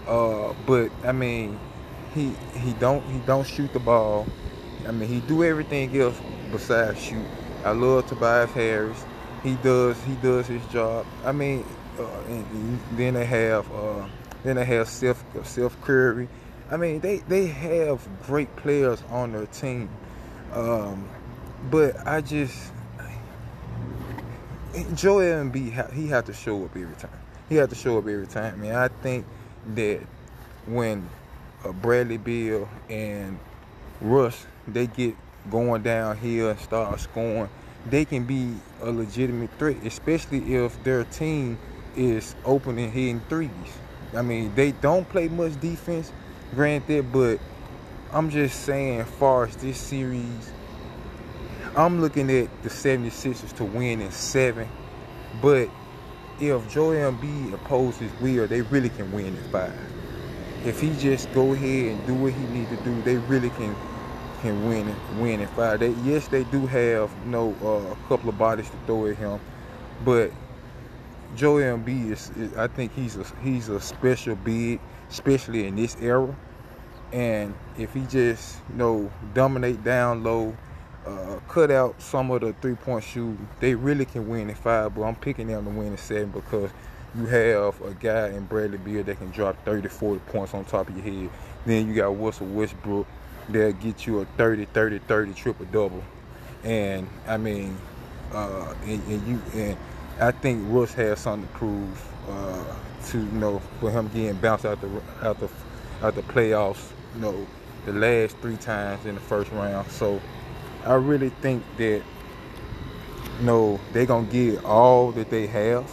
Uh, 0.06 0.54
but 0.66 0.90
I 1.04 1.12
mean, 1.12 1.58
he 2.14 2.32
he 2.54 2.72
don't 2.74 3.02
he 3.04 3.18
don't 3.20 3.46
shoot 3.46 3.72
the 3.72 3.78
ball. 3.78 4.26
I 4.86 4.92
mean, 4.92 5.08
he 5.08 5.20
do 5.20 5.44
everything 5.44 5.96
else 6.00 6.18
besides 6.50 7.00
shoot. 7.00 7.26
I 7.64 7.70
love 7.70 8.06
Tobias 8.06 8.50
Harris. 8.52 9.04
He 9.42 9.54
does 9.56 10.02
he 10.04 10.14
does 10.16 10.46
his 10.46 10.64
job. 10.66 11.06
I 11.24 11.32
mean, 11.32 11.64
uh, 11.98 12.06
and 12.28 12.80
then 12.92 13.14
they 13.14 13.26
have 13.26 13.70
uh, 13.72 14.06
then 14.44 14.56
they 14.56 14.64
have 14.64 14.88
Seth 14.88 15.24
Seth 15.44 15.80
Curry. 15.80 16.28
I 16.70 16.76
mean, 16.76 17.00
they 17.00 17.18
they 17.18 17.46
have 17.46 18.06
great 18.26 18.54
players 18.56 19.02
on 19.10 19.32
their 19.32 19.46
team. 19.46 19.88
Um, 20.52 21.08
but 21.70 22.06
I 22.06 22.20
just 22.20 22.72
Joel 24.94 25.44
Embiid 25.44 25.92
he 25.92 26.06
had 26.06 26.26
to 26.26 26.32
show 26.32 26.64
up 26.64 26.76
every 26.76 26.94
time. 26.96 27.10
He 27.48 27.56
had 27.56 27.70
to 27.70 27.76
show 27.76 27.98
up 27.98 28.06
every 28.06 28.26
time. 28.26 28.54
I 28.54 28.56
mean, 28.56 28.72
I 28.72 28.88
think 28.88 29.26
that 29.74 30.00
when 30.66 31.08
uh, 31.64 31.72
Bradley 31.72 32.18
Beal 32.18 32.68
and 32.88 33.38
Russ, 34.00 34.46
they 34.68 34.86
get 34.86 35.14
going 35.50 35.82
downhill 35.82 36.50
and 36.50 36.58
start 36.58 37.00
scoring, 37.00 37.48
they 37.86 38.04
can 38.04 38.24
be 38.24 38.54
a 38.82 38.90
legitimate 38.90 39.50
threat, 39.58 39.76
especially 39.84 40.54
if 40.54 40.82
their 40.84 41.04
team 41.04 41.58
is 41.96 42.34
opening 42.44 42.90
hitting 42.90 43.20
threes. 43.28 43.50
I 44.16 44.22
mean, 44.22 44.54
they 44.54 44.72
don't 44.72 45.08
play 45.08 45.28
much 45.28 45.58
defense, 45.60 46.12
granted, 46.54 47.12
but 47.12 47.38
I'm 48.12 48.30
just 48.30 48.60
saying, 48.64 49.04
far 49.04 49.44
as 49.44 49.56
this 49.56 49.78
series, 49.78 50.52
I'm 51.76 52.00
looking 52.00 52.30
at 52.30 52.62
the 52.62 52.68
76ers 52.68 53.56
to 53.56 53.64
win 53.64 54.00
in 54.00 54.12
seven. 54.12 54.68
But 55.42 55.68
if 56.40 56.70
Joel 56.70 57.12
Embiid 57.12 57.54
opposes 57.54 58.10
will, 58.20 58.46
they 58.46 58.62
really 58.62 58.88
can 58.90 59.10
win 59.10 59.26
in 59.26 59.42
five. 59.50 59.72
If 60.64 60.80
he 60.80 60.94
just 60.94 61.32
go 61.34 61.52
ahead 61.52 61.96
and 61.96 62.06
do 62.06 62.14
what 62.14 62.32
he 62.32 62.46
need 62.46 62.68
to 62.68 62.76
do, 62.76 63.02
they 63.02 63.16
really 63.16 63.50
can 63.50 63.74
can 64.40 64.68
win 64.68 64.94
win 65.20 65.40
in 65.40 65.48
five. 65.48 65.80
They, 65.80 65.90
yes, 66.04 66.28
they 66.28 66.44
do 66.44 66.66
have 66.66 67.10
you 67.24 67.30
know 67.30 67.54
uh, 67.62 67.92
a 67.92 68.08
couple 68.08 68.28
of 68.28 68.38
bodies 68.38 68.70
to 68.70 68.76
throw 68.86 69.06
at 69.06 69.16
him, 69.16 69.40
but 70.04 70.30
Joel 71.36 71.78
Embiid 71.78 72.12
is, 72.12 72.30
is, 72.36 72.56
I 72.56 72.66
think 72.68 72.94
he's 72.94 73.16
a 73.16 73.24
he's 73.42 73.68
a 73.68 73.80
special 73.80 74.36
big, 74.36 74.80
especially 75.10 75.66
in 75.66 75.76
this 75.76 75.96
era. 76.00 76.34
And 77.12 77.54
if 77.78 77.92
he 77.94 78.02
just 78.02 78.58
you 78.70 78.76
know 78.76 79.10
dominate 79.34 79.82
down 79.84 80.22
low, 80.22 80.56
uh, 81.06 81.38
cut 81.48 81.70
out 81.70 82.00
some 82.00 82.30
of 82.30 82.40
the 82.40 82.52
three 82.54 82.74
point 82.74 83.04
shooting, 83.04 83.48
they 83.60 83.74
really 83.74 84.04
can 84.04 84.28
win 84.28 84.48
in 84.48 84.56
five. 84.56 84.94
But 84.94 85.02
I'm 85.02 85.16
picking 85.16 85.48
them 85.48 85.64
to 85.64 85.70
win 85.70 85.88
in 85.88 85.98
seven 85.98 86.30
because 86.30 86.70
you 87.16 87.26
have 87.26 87.80
a 87.82 87.94
guy 87.94 88.28
in 88.28 88.44
Bradley 88.46 88.78
Beal 88.78 89.04
that 89.04 89.18
can 89.18 89.30
drop 89.30 89.62
30, 89.64 89.88
40 89.88 90.20
points 90.26 90.54
on 90.54 90.64
top 90.64 90.88
of 90.88 90.96
your 90.96 91.04
head. 91.04 91.30
Then 91.64 91.88
you 91.88 91.94
got 91.94 92.18
Russell 92.18 92.46
Westbrook 92.48 93.06
that'll 93.48 93.72
get 93.74 94.06
you 94.06 94.20
a 94.20 94.24
30, 94.24 94.66
30, 94.66 94.98
30 94.98 95.34
triple 95.34 95.66
double. 95.66 96.02
And 96.64 97.08
I 97.26 97.36
mean, 97.36 97.76
uh, 98.32 98.74
and, 98.84 99.02
and, 99.06 99.28
you 99.28 99.42
and 99.54 99.76
I 100.20 100.30
think 100.30 100.62
Russ 100.68 100.94
has 100.94 101.18
something 101.20 101.48
to 101.48 101.54
prove 101.54 102.14
uh, 102.28 102.64
to 103.06 103.18
you 103.18 103.24
know 103.32 103.60
for 103.80 103.90
him 103.90 104.08
getting 104.14 104.36
bounced 104.36 104.64
out 104.64 104.80
the 104.80 104.88
out 105.22 105.40
the 105.40 105.48
out 106.02 106.14
the 106.14 106.22
playoffs. 106.22 106.90
You 107.14 107.20
know, 107.20 107.46
the 107.86 107.92
last 107.92 108.36
three 108.38 108.56
times 108.56 109.06
in 109.06 109.14
the 109.14 109.20
first 109.20 109.50
round. 109.52 109.90
So 109.90 110.20
I 110.84 110.94
really 110.94 111.30
think 111.30 111.62
that 111.78 112.02
you 113.38 113.44
know 113.44 113.80
they're 113.92 114.06
gonna 114.06 114.26
get 114.26 114.64
all 114.64 115.12
that 115.12 115.30
they 115.30 115.46
have 115.48 115.90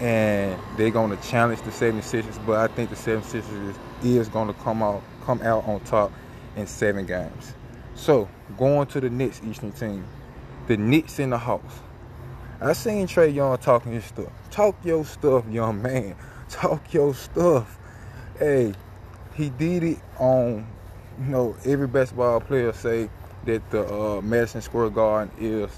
and 0.00 0.58
they're 0.76 0.90
gonna 0.90 1.16
challenge 1.18 1.62
the 1.62 1.70
76ers, 1.70 2.44
but 2.46 2.58
I 2.58 2.72
think 2.74 2.90
the 2.90 2.96
76ers 2.96 3.70
is, 3.70 3.76
is 4.04 4.28
gonna 4.28 4.54
come 4.54 4.82
out 4.82 5.02
come 5.24 5.42
out 5.42 5.66
on 5.66 5.80
top 5.80 6.12
in 6.56 6.66
seven 6.66 7.06
games. 7.06 7.54
So 7.94 8.28
going 8.56 8.86
to 8.88 9.00
the 9.00 9.10
Knicks 9.10 9.40
Eastern 9.44 9.72
team, 9.72 10.06
the 10.66 10.76
Knicks 10.76 11.18
in 11.18 11.30
the 11.30 11.38
house. 11.38 11.80
I 12.60 12.72
seen 12.72 13.06
Trae 13.06 13.34
Young 13.34 13.58
talking 13.58 13.92
his 13.92 14.04
stuff. 14.04 14.32
Talk 14.50 14.76
your 14.82 15.04
stuff, 15.04 15.44
young 15.50 15.82
man. 15.82 16.16
Talk 16.48 16.94
your 16.94 17.14
stuff. 17.14 17.78
Hey, 18.38 18.72
he 19.34 19.50
did 19.50 19.82
it 19.82 19.98
on, 20.18 20.66
you 21.18 21.26
know, 21.26 21.56
every 21.66 21.86
basketball 21.86 22.40
player 22.40 22.72
say 22.72 23.10
that 23.44 23.70
the 23.70 23.86
uh, 23.86 24.20
Madison 24.22 24.62
Square 24.62 24.90
Garden 24.90 25.30
is 25.38 25.70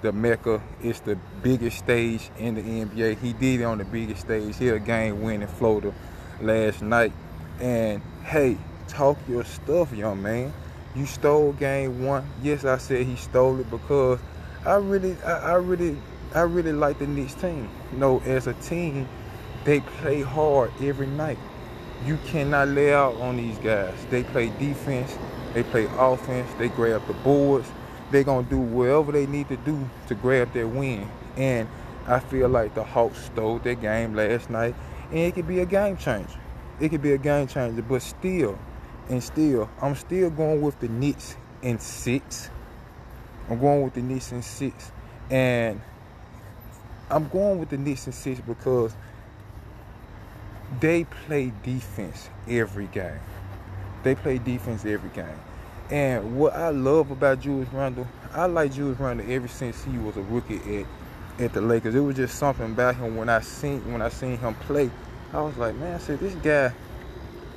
the 0.00 0.10
mecca. 0.12 0.62
It's 0.82 1.00
the 1.00 1.16
biggest 1.42 1.78
stage 1.78 2.30
in 2.38 2.54
the 2.54 2.62
NBA. 2.62 3.18
He 3.18 3.34
did 3.34 3.60
it 3.60 3.64
on 3.64 3.78
the 3.78 3.84
biggest 3.84 4.22
stage. 4.22 4.56
He 4.56 4.66
had 4.66 4.76
a 4.76 4.80
game 4.80 5.20
winning 5.22 5.48
floater 5.48 5.92
last 6.40 6.80
night. 6.80 7.12
And 7.60 8.00
hey, 8.24 8.56
talk 8.88 9.18
your 9.28 9.44
stuff, 9.44 9.92
young 9.92 10.22
man. 10.22 10.52
You 10.94 11.04
stole 11.04 11.52
game 11.52 12.04
one. 12.04 12.26
Yes, 12.42 12.64
I 12.64 12.78
said 12.78 13.06
he 13.06 13.16
stole 13.16 13.60
it 13.60 13.70
because 13.70 14.18
I 14.64 14.76
really, 14.76 15.16
I, 15.24 15.52
I 15.52 15.54
really, 15.54 15.96
I 16.34 16.42
really 16.42 16.72
like 16.72 16.98
the 16.98 17.06
Knicks 17.06 17.34
team. 17.34 17.68
You 17.92 17.98
know, 17.98 18.20
as 18.24 18.46
a 18.46 18.54
team, 18.54 19.08
they 19.64 19.80
play 19.80 20.22
hard 20.22 20.72
every 20.80 21.06
night. 21.06 21.38
You 22.06 22.18
cannot 22.26 22.68
lay 22.68 22.92
out 22.94 23.14
on 23.16 23.36
these 23.36 23.58
guys. 23.58 23.94
They 24.10 24.24
play 24.24 24.48
defense, 24.58 25.16
they 25.54 25.62
play 25.62 25.88
offense, 25.98 26.50
they 26.58 26.68
grab 26.68 27.06
the 27.06 27.12
boards. 27.12 27.70
They're 28.10 28.24
gonna 28.24 28.46
do 28.48 28.58
whatever 28.58 29.12
they 29.12 29.26
need 29.26 29.48
to 29.48 29.56
do 29.58 29.88
to 30.08 30.14
grab 30.14 30.52
their 30.52 30.66
win. 30.66 31.08
And 31.36 31.68
I 32.06 32.18
feel 32.18 32.48
like 32.48 32.74
the 32.74 32.82
Hawks 32.82 33.24
stole 33.26 33.58
their 33.58 33.74
game 33.74 34.14
last 34.14 34.50
night, 34.50 34.74
and 35.10 35.18
it 35.18 35.34
could 35.34 35.46
be 35.46 35.60
a 35.60 35.66
game 35.66 35.96
changer. 35.96 36.40
It 36.80 36.88
could 36.88 37.02
be 37.02 37.12
a 37.12 37.18
game 37.18 37.46
changer, 37.46 37.82
but 37.82 38.02
still, 38.02 38.58
and 39.08 39.22
still, 39.22 39.70
I'm 39.80 39.94
still 39.94 40.30
going 40.30 40.60
with 40.60 40.80
the 40.80 40.88
Knicks 40.88 41.36
in 41.62 41.78
six. 41.78 42.50
I'm 43.48 43.60
going 43.60 43.82
with 43.82 43.94
the 43.94 44.02
Knicks 44.02 44.32
in 44.32 44.42
six. 44.42 44.90
And 45.30 45.80
I'm 47.12 47.28
going 47.28 47.58
with 47.58 47.68
the 47.68 47.76
Knicks 47.76 48.06
in 48.06 48.12
six 48.12 48.40
because 48.40 48.94
they 50.80 51.04
play 51.04 51.52
defense 51.62 52.28
every 52.48 52.86
game. 52.86 53.20
They 54.02 54.14
play 54.14 54.38
defense 54.38 54.84
every 54.84 55.10
game. 55.10 55.38
And 55.90 56.36
what 56.36 56.54
I 56.54 56.70
love 56.70 57.10
about 57.10 57.40
Julius 57.40 57.68
Randle, 57.72 58.08
I 58.32 58.46
like 58.46 58.72
Julius 58.72 58.98
Randle 58.98 59.30
ever 59.30 59.46
since 59.46 59.84
he 59.84 59.98
was 59.98 60.16
a 60.16 60.22
rookie 60.22 60.80
at 60.80 60.86
at 61.38 61.52
the 61.52 61.60
Lakers. 61.60 61.94
It 61.94 62.00
was 62.00 62.16
just 62.16 62.38
something 62.38 62.66
about 62.66 62.96
him 62.96 63.16
when 63.16 63.28
I 63.28 63.40
seen 63.40 63.92
when 63.92 64.02
I 64.02 64.08
seen 64.08 64.38
him 64.38 64.54
play. 64.54 64.90
I 65.32 65.40
was 65.42 65.56
like, 65.56 65.74
man, 65.76 65.94
I 65.94 65.98
said 65.98 66.18
this 66.18 66.34
guy 66.36 66.72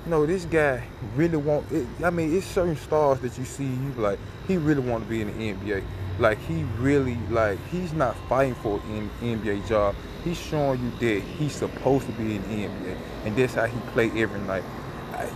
no, 0.07 0.25
this 0.25 0.45
guy 0.45 0.83
really 1.15 1.37
want. 1.37 1.71
It, 1.71 1.87
I 2.03 2.09
mean, 2.11 2.35
it's 2.35 2.45
certain 2.45 2.75
stars 2.75 3.19
that 3.21 3.37
you 3.37 3.45
see. 3.45 3.65
You 3.65 3.93
like, 3.97 4.19
he 4.47 4.57
really 4.57 4.81
want 4.81 5.03
to 5.03 5.09
be 5.09 5.21
in 5.21 5.27
the 5.27 5.53
NBA. 5.53 5.83
Like, 6.19 6.37
he 6.39 6.63
really 6.77 7.17
like. 7.29 7.59
He's 7.67 7.93
not 7.93 8.15
fighting 8.29 8.55
for 8.55 8.79
an 8.79 9.09
NBA 9.21 9.67
job. 9.67 9.95
He's 10.23 10.39
showing 10.39 10.81
you 10.81 10.91
that 10.99 11.21
he's 11.21 11.53
supposed 11.53 12.05
to 12.07 12.11
be 12.13 12.35
in 12.35 12.43
NBA, 12.43 12.97
and 13.25 13.35
that's 13.35 13.53
how 13.53 13.65
he 13.65 13.79
play 13.91 14.09
every 14.15 14.39
night. 14.41 14.63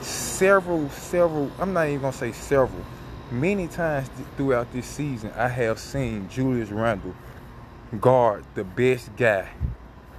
Several, 0.02 0.90
several. 0.90 1.52
I'm 1.60 1.74
not 1.74 1.88
even 1.88 2.02
gonna 2.02 2.14
say 2.14 2.32
several. 2.32 2.84
Many 3.32 3.68
times 3.68 4.10
th- 4.10 4.28
throughout 4.36 4.72
this 4.74 4.88
season, 4.88 5.32
I 5.36 5.48
have 5.48 5.80
seen 5.80 6.28
Julius 6.30 6.70
Randle 6.70 7.14
guard 8.00 8.44
the 8.56 8.64
best 8.64 9.16
guy 9.16 9.50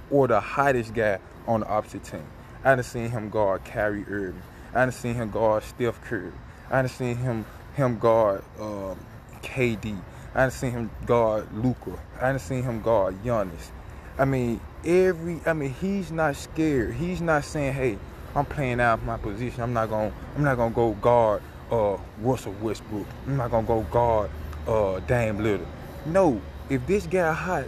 or 0.09 0.27
the 0.27 0.39
hottest 0.39 0.93
guy 0.93 1.19
on 1.47 1.61
the 1.61 1.67
opposite 1.67 2.03
team. 2.03 2.25
I 2.63 2.75
done 2.75 2.83
seen 2.83 3.09
him 3.09 3.29
guard 3.29 3.65
Kyrie 3.65 4.05
Irving. 4.07 4.41
I 4.73 4.85
done 4.85 4.91
seen 4.91 5.15
him 5.15 5.31
guard 5.31 5.63
Steph 5.63 6.01
Curry. 6.03 6.31
I 6.69 6.81
done 6.81 6.89
seen 6.89 7.17
him 7.17 7.45
him 7.75 7.97
guard 7.97 8.43
um, 8.59 8.97
KD. 9.41 9.97
I 10.33 10.41
done 10.41 10.51
seen 10.51 10.71
him 10.71 10.91
guard 11.05 11.47
Luka. 11.53 11.99
I 12.19 12.29
done 12.29 12.39
seen 12.39 12.63
him 12.63 12.81
guard 12.81 13.21
Giannis. 13.23 13.71
I 14.17 14.23
mean, 14.23 14.61
every 14.85 15.41
I 15.45 15.51
mean, 15.53 15.73
he's 15.73 16.11
not 16.11 16.37
scared. 16.37 16.93
He's 16.93 17.21
not 17.21 17.43
saying, 17.43 17.73
"Hey, 17.73 17.97
I'm 18.33 18.45
playing 18.45 18.79
out 18.79 19.03
my 19.03 19.17
position. 19.17 19.61
I'm 19.61 19.73
not 19.73 19.89
gonna 19.89 20.13
I'm 20.35 20.43
not 20.43 20.55
gonna 20.55 20.73
go 20.73 20.93
guard 20.93 21.41
uh, 21.69 21.97
Russell 22.21 22.55
Westbrook. 22.61 23.07
I'm 23.27 23.35
not 23.35 23.51
gonna 23.51 23.67
go 23.67 23.81
guard 23.91 24.29
uh, 24.67 24.99
Dame 25.01 25.39
Lillard." 25.39 25.67
No, 26.05 26.41
if 26.69 26.85
this 26.87 27.07
guy 27.07 27.33
hot, 27.33 27.65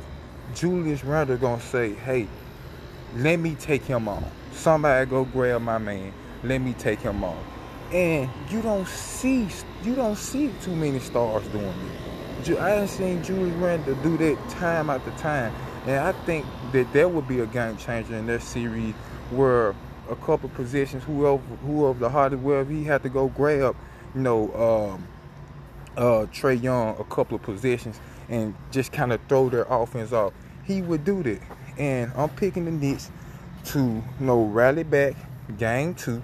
Julius 0.56 1.04
Randle 1.04 1.36
gonna 1.36 1.60
say, 1.60 1.94
"Hey, 1.94 2.30
let 3.18 3.40
me 3.40 3.56
take 3.56 3.84
him 3.84 4.08
on." 4.08 4.24
Somebody 4.54 5.10
go 5.10 5.26
grab 5.26 5.62
my 5.62 5.80
man. 5.80 6.14
Let 6.44 6.62
me 6.62 6.74
take 6.74 7.00
him 7.00 7.26
off. 7.26 7.44
And 7.92 8.30
you 8.50 8.62
don't 8.62 8.88
see 8.88 9.50
you 9.84 9.96
don't 9.96 10.16
see 10.16 10.50
too 10.62 10.76
many 10.76 11.00
stars 11.00 11.46
doing 11.48 11.66
it. 11.66 12.23
I 12.50 12.86
seen 12.86 13.24
Julius 13.24 13.56
Randle 13.56 13.96
do 13.96 14.18
that 14.18 14.50
time 14.50 14.90
after 14.90 15.12
time. 15.12 15.54
And 15.86 16.00
I 16.00 16.12
think 16.26 16.46
that 16.72 16.92
there 16.94 17.08
would 17.08 17.28
be 17.28 17.40
a 17.40 17.46
game 17.46 17.78
changer 17.78 18.16
in 18.16 18.28
that 18.28 18.42
series 18.42 18.94
where 19.32 19.76
a 20.10 20.16
couple 20.18 20.50
positions, 20.50 21.04
whoever 21.04 21.38
whoever 21.38 21.98
the 22.00 22.10
hardest 22.10 22.44
wherever 22.44 22.72
he 22.72 22.84
had 22.84 23.04
to 23.04 23.10
go 23.10 23.30
grab, 23.30 23.76
you 24.14 24.22
know, 24.22 24.54
um, 24.54 25.08
uh, 25.98 26.26
Trae 26.32 26.62
Young 26.62 26.98
a 27.00 27.04
couple 27.06 27.36
of 27.36 27.44
positions 27.44 28.00
and 28.30 28.56
just 28.72 28.92
kind 28.92 29.14
of 29.14 29.22
throw 29.28 29.50
their 29.50 29.66
offense 29.70 30.12
off. 30.12 30.34
He 30.64 30.82
would 30.82 31.06
do 31.06 31.24
that. 31.24 31.42
And 31.78 32.12
I'm 32.16 32.30
picking 32.30 32.66
the 32.66 32.72
Knicks 32.72 33.10
to 33.66 33.80
you 33.80 34.04
know 34.20 34.44
rally 34.46 34.84
back 34.84 35.16
game 35.58 35.96
two. 35.96 36.22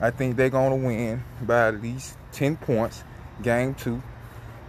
I 0.00 0.10
think 0.10 0.36
they're 0.36 0.50
gonna 0.50 0.76
win 0.76 1.22
by 1.42 1.68
at 1.68 1.82
least 1.82 2.16
10 2.32 2.56
points 2.56 3.02
game 3.42 3.74
two. 3.74 4.02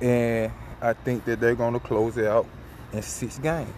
And 0.02 0.52
I 0.82 0.94
think 0.94 1.26
that 1.26 1.40
they're 1.40 1.56
gonna 1.56 1.80
close 1.80 2.18
it 2.18 2.28
out 2.28 2.48
in 2.94 3.02
six 3.02 3.38
games. 3.40 3.70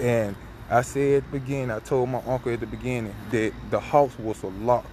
And 0.00 0.36
I 0.70 0.82
said 0.82 1.22
at 1.22 1.32
the 1.32 1.38
beginning, 1.38 1.70
I 1.70 1.78
told 1.80 2.08
my 2.08 2.22
uncle 2.26 2.52
at 2.52 2.60
the 2.60 2.66
beginning 2.66 3.14
that 3.30 3.52
the 3.70 3.80
Hawks 3.80 4.18
was 4.18 4.42
a 4.42 4.48
lock 4.48 4.86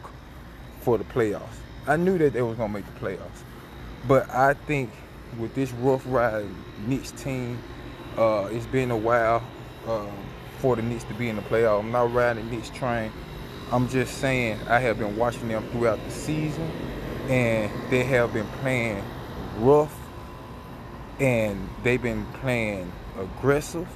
for 0.81 0.97
the 0.97 1.03
playoffs. 1.03 1.59
I 1.87 1.97
knew 1.97 2.17
that 2.17 2.33
they 2.33 2.41
was 2.41 2.57
gonna 2.57 2.73
make 2.73 2.85
the 2.85 2.99
playoffs. 2.99 3.43
But 4.07 4.29
I 4.29 4.53
think 4.53 4.91
with 5.37 5.53
this 5.55 5.71
rough 5.73 6.03
ride 6.05 6.45
Knicks 6.87 7.11
team, 7.11 7.59
uh, 8.17 8.47
it's 8.51 8.67
been 8.67 8.91
a 8.91 8.97
while. 8.97 9.43
Um, 9.87 10.09
for 10.59 10.75
the 10.75 10.81
Knicks 10.81 11.03
to 11.05 11.13
be 11.13 11.29
in 11.29 11.35
the 11.35 11.41
playoffs. 11.43 11.81
I'm 11.81 11.91
not 11.91 12.13
riding 12.13 12.45
the 12.45 12.55
Knicks 12.55 12.69
train. 12.69 13.11
I'm 13.71 13.87
just 13.89 14.17
saying 14.19 14.59
I 14.67 14.79
have 14.79 14.97
been 14.97 15.15
watching 15.17 15.47
them 15.47 15.63
throughout 15.69 16.03
the 16.03 16.11
season, 16.11 16.71
and 17.29 17.71
they 17.91 18.03
have 18.03 18.33
been 18.33 18.47
playing 18.61 19.03
rough, 19.59 19.95
and 21.19 21.69
they've 21.83 22.01
been 22.01 22.25
playing 22.41 22.91
aggressive. 23.17 23.87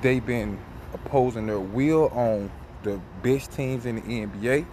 They've 0.00 0.24
been 0.24 0.58
opposing 0.92 1.46
their 1.46 1.60
will 1.60 2.08
on 2.08 2.50
the 2.82 3.00
best 3.22 3.52
teams 3.52 3.86
in 3.86 3.96
the 3.96 4.02
NBA. 4.02 4.66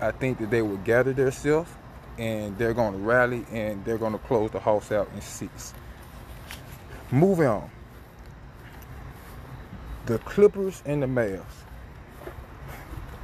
I 0.00 0.10
think 0.10 0.38
that 0.38 0.50
they 0.50 0.62
will 0.62 0.76
gather 0.78 1.12
themselves 1.12 1.70
and 2.18 2.56
they're 2.58 2.74
going 2.74 2.92
to 2.92 2.98
rally 2.98 3.46
and 3.50 3.84
they're 3.84 3.98
going 3.98 4.12
to 4.12 4.18
close 4.18 4.50
the 4.50 4.60
house 4.60 4.92
out 4.92 5.08
in 5.14 5.20
six. 5.20 5.72
Moving 7.10 7.46
on. 7.46 7.70
The 10.06 10.18
Clippers 10.18 10.82
and 10.84 11.02
the 11.02 11.06
Mavs. 11.06 11.42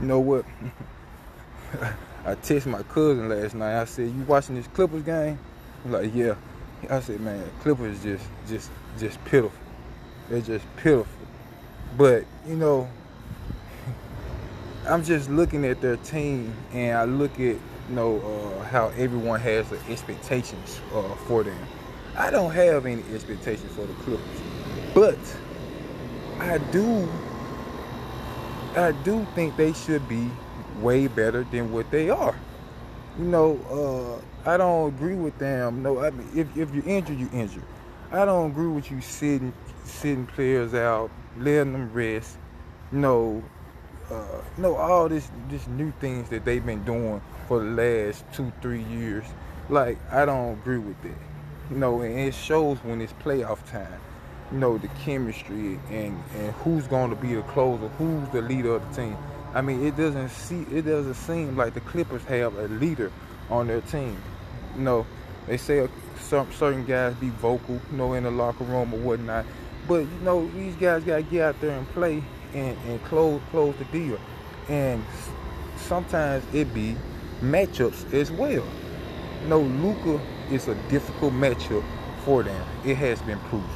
You 0.01 0.07
know 0.07 0.21
what? 0.21 0.45
I 2.25 2.35
texted 2.37 2.67
my 2.67 2.83
cousin 2.83 3.29
last 3.29 3.55
night. 3.55 3.81
I 3.81 3.85
said, 3.85 4.07
"You 4.07 4.23
watching 4.23 4.55
this 4.55 4.67
Clippers 4.69 5.03
game?" 5.03 5.39
He's 5.83 5.93
like, 5.93 6.15
"Yeah." 6.15 6.35
I 6.91 7.01
said, 7.01 7.21
"Man, 7.21 7.51
Clippers 7.61 8.03
just, 8.03 8.25
just, 8.49 8.71
just 8.99 9.25
pitiful. 9.25 9.59
They're 10.29 10.41
just 10.41 10.65
pitiful." 10.77 11.07
But 11.97 12.25
you 12.47 12.57
know, 12.57 12.89
I'm 14.89 15.05
just 15.05 15.31
looking 15.31 15.65
at 15.65 15.81
their 15.81 15.97
team, 15.97 16.55
and 16.73 16.97
I 16.97 17.05
look 17.05 17.33
at 17.35 17.39
you 17.39 17.59
know 17.91 18.19
uh, 18.21 18.65
how 18.65 18.89
everyone 18.97 19.41
has 19.41 19.69
the 19.69 19.79
expectations 19.89 20.81
uh, 20.95 21.15
for 21.27 21.43
them. 21.43 21.59
I 22.17 22.31
don't 22.31 22.53
have 22.53 22.87
any 22.87 23.03
expectations 23.15 23.73
for 23.75 23.87
the 23.87 23.95
Clippers, 23.95 24.41
but 24.95 25.19
I 26.41 26.59
do. 26.59 27.09
I 28.77 28.93
do 29.05 29.27
think 29.35 29.57
they 29.57 29.73
should 29.75 30.09
be 30.09 30.31
way 30.81 31.07
better 31.07 31.45
than 31.45 31.73
what 31.73 31.91
they 31.91 32.11
are. 32.11 32.35
You 33.19 33.25
know, 33.25 34.23
uh, 34.47 34.51
I 34.51 34.57
don't 34.57 34.89
agree 34.89 35.15
with 35.15 35.37
them. 35.39 35.83
No, 35.83 36.03
I 36.03 36.11
mean, 36.11 36.27
if 36.35 36.57
if 36.57 36.75
you're 36.75 36.87
injured, 36.87 37.19
you're 37.19 37.33
injured. 37.35 37.65
I 38.11 38.25
don't 38.25 38.51
agree 38.51 38.69
with 38.69 38.91
you 38.91 39.03
sitting 39.03 39.53
sitting 39.85 40.27
players 40.27 40.73
out, 40.73 41.11
letting 41.39 41.75
them 41.75 41.93
rest. 41.93 42.39
Know, 42.91 43.43
uh, 44.11 44.25
you 44.57 44.63
know 44.63 44.77
all 44.77 45.11
this 45.11 45.31
this 45.51 45.67
new 45.67 45.93
things 46.01 46.31
that 46.31 46.47
they've 46.47 46.65
been 46.65 46.85
doing 46.85 47.21
for 47.49 47.63
the 47.63 47.71
last 47.71 48.25
two 48.33 48.51
three 48.63 48.85
years. 48.85 49.25
Like 49.69 49.99
I 50.11 50.25
don't 50.25 50.53
agree 50.53 50.79
with 50.79 51.01
that. 51.03 51.19
You 51.71 51.77
know, 51.77 52.01
and 52.01 52.19
it 52.19 52.35
shows 52.35 52.79
when 52.79 53.03
it's 53.03 53.13
playoff 53.25 53.71
time. 53.71 54.01
You 54.53 54.59
know 54.59 54.79
the 54.79 54.89
chemistry 55.05 55.79
and 55.91 56.19
and 56.35 56.53
who's 56.65 56.87
going 56.87 57.11
to 57.11 57.17
be 57.17 57.35
the 57.35 57.43
closer, 57.43 57.89
who's 57.99 58.27
the 58.31 58.41
leader 58.41 58.77
of 58.77 58.89
the 58.89 59.03
team. 59.03 59.19
I 59.55 59.61
mean, 59.61 59.85
it 59.85 59.97
doesn't 59.97 60.31
see 60.31 60.63
it 60.73 60.83
doesn't 60.83 61.15
seem 61.15 61.57
like 61.57 61.75
the 61.75 61.81
Clippers 61.81 62.25
have 62.25 62.57
a 62.57 62.69
leader 62.69 63.13
on 63.51 63.67
their 63.67 63.83
team. 63.83 64.17
You 64.77 64.83
know, 64.83 65.07
they 65.47 65.59
say 65.59 65.89
some 66.19 66.51
certain 66.53 66.87
guys 66.87 67.15
be 67.15 67.29
vocal, 67.29 67.81
you 67.91 67.97
know, 67.97 68.15
in 68.15 68.25
the 68.25 68.31
locker 68.31 68.65
room 68.65 68.95
or 68.95 68.99
whatnot. 68.99 69.45
But 69.87 70.01
you 70.01 70.21
know, 70.23 70.49
these 70.53 70.75
guys 70.77 71.05
gotta 71.05 71.23
get 71.23 71.43
out 71.43 71.61
there 71.61 71.77
and 71.77 71.87
play 71.91 72.23
and, 72.55 72.77
and 72.87 73.05
close 73.05 73.41
close 73.51 73.75
the 73.77 73.85
deal. 73.87 74.19
And 74.69 75.05
sometimes 75.77 76.45
it 76.55 76.73
be 76.73 76.97
matchups 77.43 78.13
as 78.15 78.31
well. 78.31 78.65
You 79.43 79.49
know, 79.49 79.61
Luka 79.61 80.19
is 80.51 80.69
a 80.69 80.75
difficult 80.89 81.35
matchup 81.35 81.85
for 82.25 82.43
them. 82.43 82.67
It 82.87 82.97
has 82.97 83.21
been 83.23 83.41
proven. 83.41 83.69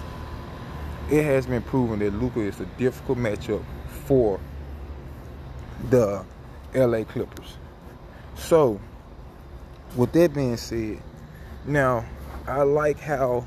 It 1.11 1.25
has 1.25 1.47
been 1.47 1.63
proven 1.63 1.99
that 1.99 2.15
Luka 2.15 2.41
is 2.41 2.61
a 2.61 2.67
difficult 2.79 3.19
matchup 3.19 3.63
for 4.07 4.41
the 5.91 6.25
LA 6.75 7.05
Clippers. 7.05 7.57
So, 8.37 8.81
with 9.97 10.13
that 10.13 10.35
being 10.35 10.57
said, 10.57 11.01
now 11.67 12.05
I 12.47 12.63
like 12.63 12.99
how 12.99 13.47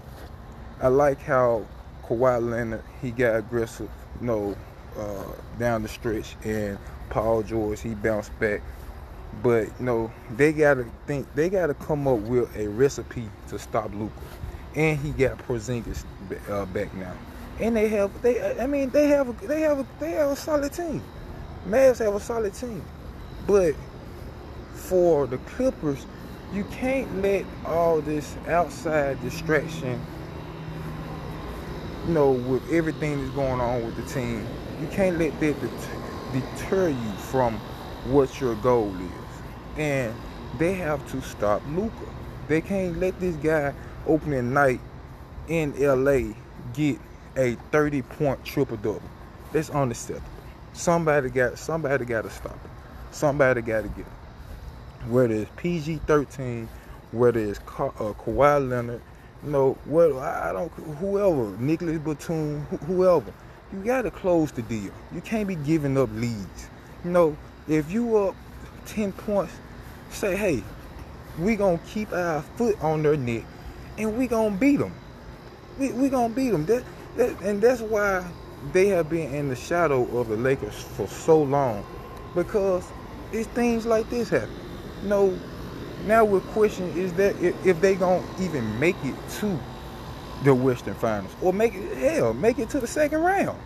I 0.82 0.88
like 0.88 1.22
how 1.22 1.66
Kawhi 2.04 2.50
Leonard 2.50 2.84
he 3.02 3.12
got 3.12 3.36
aggressive, 3.36 3.90
you 4.20 4.28
know, 4.28 4.56
uh, 4.98 5.24
down 5.58 5.84
the 5.84 5.90
stretch, 5.90 6.36
and 6.44 6.78
Paul 7.10 7.44
George 7.44 7.82
he 7.82 7.96
bounced 7.96 8.38
back. 8.40 8.62
But 9.44 9.68
you 9.80 9.86
know 9.86 10.12
they 10.36 10.52
gotta 10.52 10.86
think 11.06 11.28
they 11.36 11.50
gotta 11.50 11.76
come 11.76 12.08
up 12.08 12.20
with 12.20 12.56
a 12.58 12.68
recipe 12.68 13.30
to 13.50 13.60
stop 13.60 13.94
Luka, 13.94 14.14
and 14.76 14.98
he 15.00 15.12
got 15.12 15.38
Porzingis 15.38 16.04
uh, 16.50 16.66
back 16.66 16.94
now, 16.96 17.14
and 17.60 17.76
they 17.76 17.90
have 17.90 18.22
they 18.22 18.60
I 18.60 18.66
mean 18.66 18.90
they 18.90 19.08
have 19.08 19.30
a, 19.30 19.48
they 19.48 19.62
have 19.62 19.80
a, 19.80 19.86
they 20.00 20.12
have 20.12 20.32
a 20.32 20.36
solid 20.36 20.74
team. 20.74 21.04
Mavs 21.68 22.00
have 22.00 22.16
a 22.16 22.20
solid 22.20 22.54
team. 22.54 22.84
But 23.48 23.76
for 24.74 25.28
the 25.28 25.38
Clippers, 25.40 26.06
you 26.54 26.64
can't 26.66 27.22
let 27.22 27.46
all 27.66 28.02
this 28.02 28.36
outside 28.48 29.22
distraction, 29.22 30.02
you 32.08 32.14
know, 32.14 32.32
with 32.32 32.64
everything 32.72 33.22
that's 33.22 33.36
going 33.36 33.60
on 33.60 33.86
with 33.86 33.96
the 33.96 34.14
team, 34.14 34.46
you 34.82 34.88
can't 34.88 35.20
let 35.20 35.38
that 35.40 35.56
deter 36.34 36.90
you 36.90 37.12
from 37.30 37.60
what 38.06 38.40
your 38.40 38.56
goal 38.56 38.94
is. 38.96 39.80
And 39.80 40.16
they 40.58 40.74
have 40.76 41.10
to 41.12 41.22
stop 41.22 41.62
Luka. 41.70 41.94
They 42.48 42.62
can't 42.62 43.00
let 43.00 43.20
this 43.20 43.36
guy 43.36 43.74
opening 44.08 44.54
night 44.54 44.80
in 45.48 45.74
LA 45.80 46.34
get 46.74 47.00
a 47.38 47.56
30 47.72 48.02
point 48.02 48.44
triple 48.44 48.78
double. 48.78 49.02
That's 49.52 49.70
unacceptable. 49.70 50.39
Somebody 50.80 51.30
got 51.30 51.60
somebody 51.60 52.06
got 52.06 52.24
to 52.24 52.30
stop 52.30 52.54
it. 52.56 52.72
Somebody 53.12 53.62
got 53.62 53.82
to 53.84 53.90
get 53.90 54.06
it. 54.08 55.10
Whether 55.10 55.34
it's 55.36 55.52
PG 55.58 56.00
thirteen, 56.08 56.70
whether 57.12 57.42
it's 57.42 57.60
Ka- 57.66 57.88
uh, 58.00 58.14
Kawhi 58.14 58.70
Leonard, 58.70 59.02
you 59.44 59.52
know, 59.52 59.78
well, 59.88 60.20
I 60.20 60.54
don't 60.54 60.72
whoever, 60.72 61.58
Nicolas 61.58 62.00
Batum, 62.00 62.66
wh- 62.68 62.86
whoever, 62.86 63.34
you 63.74 63.84
got 63.84 64.04
to 64.04 64.12
close 64.12 64.54
the 64.54 64.62
deal. 64.62 64.94
You 65.14 65.20
can't 65.20 65.50
be 65.50 65.56
giving 65.56 65.98
up 65.98 66.10
leads. 66.14 66.70
You 67.04 67.12
know, 67.12 67.38
if 67.68 67.92
you 67.92 68.16
up 68.16 68.36
ten 68.86 69.12
points, 69.12 69.54
say, 70.12 70.38
hey, 70.38 70.64
we 71.38 71.58
gonna 71.58 71.80
keep 71.90 72.14
our 72.14 72.42
foot 72.42 72.82
on 72.82 73.04
their 73.04 73.18
neck, 73.18 73.44
and 73.98 74.18
we 74.18 74.28
gonna 74.28 74.56
beat 74.56 74.78
them. 74.78 74.94
We 75.78 75.92
we 75.92 76.08
gonna 76.08 76.34
beat 76.34 76.52
them. 76.52 76.66
That, 76.68 76.86
that 77.18 77.42
and 77.42 77.62
that's 77.62 77.82
why 77.82 78.26
they 78.72 78.88
have 78.88 79.10
been 79.10 79.34
in 79.34 79.50
the 79.50 79.56
shadow 79.56 80.04
of 80.18 80.28
the 80.28 80.36
Lakers 80.36 80.76
for 80.76 81.08
so 81.08 81.42
long 81.42 81.86
because 82.36 82.86
it's 83.32 83.48
things 83.50 83.86
like 83.86 84.10
this 84.10 84.30
happen. 84.30 84.50
You 85.04 85.10
know, 85.10 85.40
now 86.06 86.26
we're 86.26 86.40
questioning 86.42 86.96
is 86.98 87.14
that 87.14 87.36
if, 87.42 87.66
if 87.66 87.82
they 87.82 87.96
gonna 87.96 88.26
even 88.40 88.80
make 88.80 88.96
it 89.04 89.16
to 89.40 89.60
the 90.44 90.54
Western 90.54 90.96
Finals 90.96 91.36
or 91.42 91.52
make 91.52 91.74
it 91.74 91.98
hell 91.98 92.34
make 92.34 92.60
it 92.60 92.70
to 92.70 92.80
the 92.80 92.88
second 92.88 93.22
round. 93.22 93.60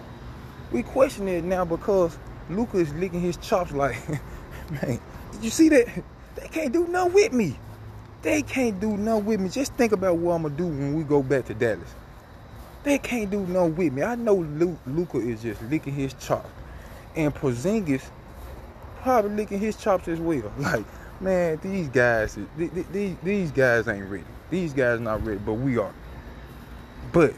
We 0.72 0.84
question 0.84 1.28
it 1.28 1.44
now 1.44 1.66
because 1.66 2.18
Luka 2.50 2.78
is 2.78 2.94
licking 2.96 3.22
his 3.22 3.38
chops 3.38 3.72
like, 3.74 3.98
man, 4.10 5.00
did 5.32 5.44
you 5.44 5.50
see 5.50 5.70
that? 5.70 5.88
They 6.36 6.48
can't 6.48 6.74
do 6.74 6.88
nothing 6.88 7.14
with 7.14 7.34
me. 7.34 7.60
They 8.24 8.42
can't 8.42 8.80
do 8.80 8.98
nothing 8.98 9.26
with 9.26 9.40
me. 9.40 9.50
Just 9.50 9.74
think 9.74 9.92
about 9.92 10.18
what 10.18 10.34
I'm 10.34 10.44
gonna 10.44 10.56
do 10.56 10.66
when 10.66 10.96
we 10.96 11.04
go 11.04 11.22
back 11.22 11.46
to 11.46 11.54
Dallas. 11.54 11.94
They 12.84 12.98
can't 12.98 13.32
do 13.32 13.46
no 13.48 13.68
with 13.68 13.94
me. 13.94 14.04
I 14.04 14.16
know 14.16 14.36
Luka 14.86 15.18
is 15.18 15.42
just 15.42 15.62
licking 15.64 15.94
his 15.94 16.14
chops, 16.16 16.50
and 17.16 17.34
Porzingis 17.34 18.04
probably 19.02 19.36
licking 19.36 19.60
his 19.60 19.76
chops 19.78 20.08
as 20.08 20.20
well. 20.20 20.52
Like, 20.60 20.86
man, 21.22 21.60
these 21.62 21.88
guys, 21.88 22.38
these 22.58 23.16
these 23.24 23.52
guys 23.52 23.88
ain't 23.88 24.10
ready. 24.10 24.26
These 24.50 24.74
guys 24.74 25.00
not 25.00 25.26
ready, 25.26 25.40
but 25.40 25.54
we 25.54 25.78
are. 25.78 25.94
But 27.14 27.34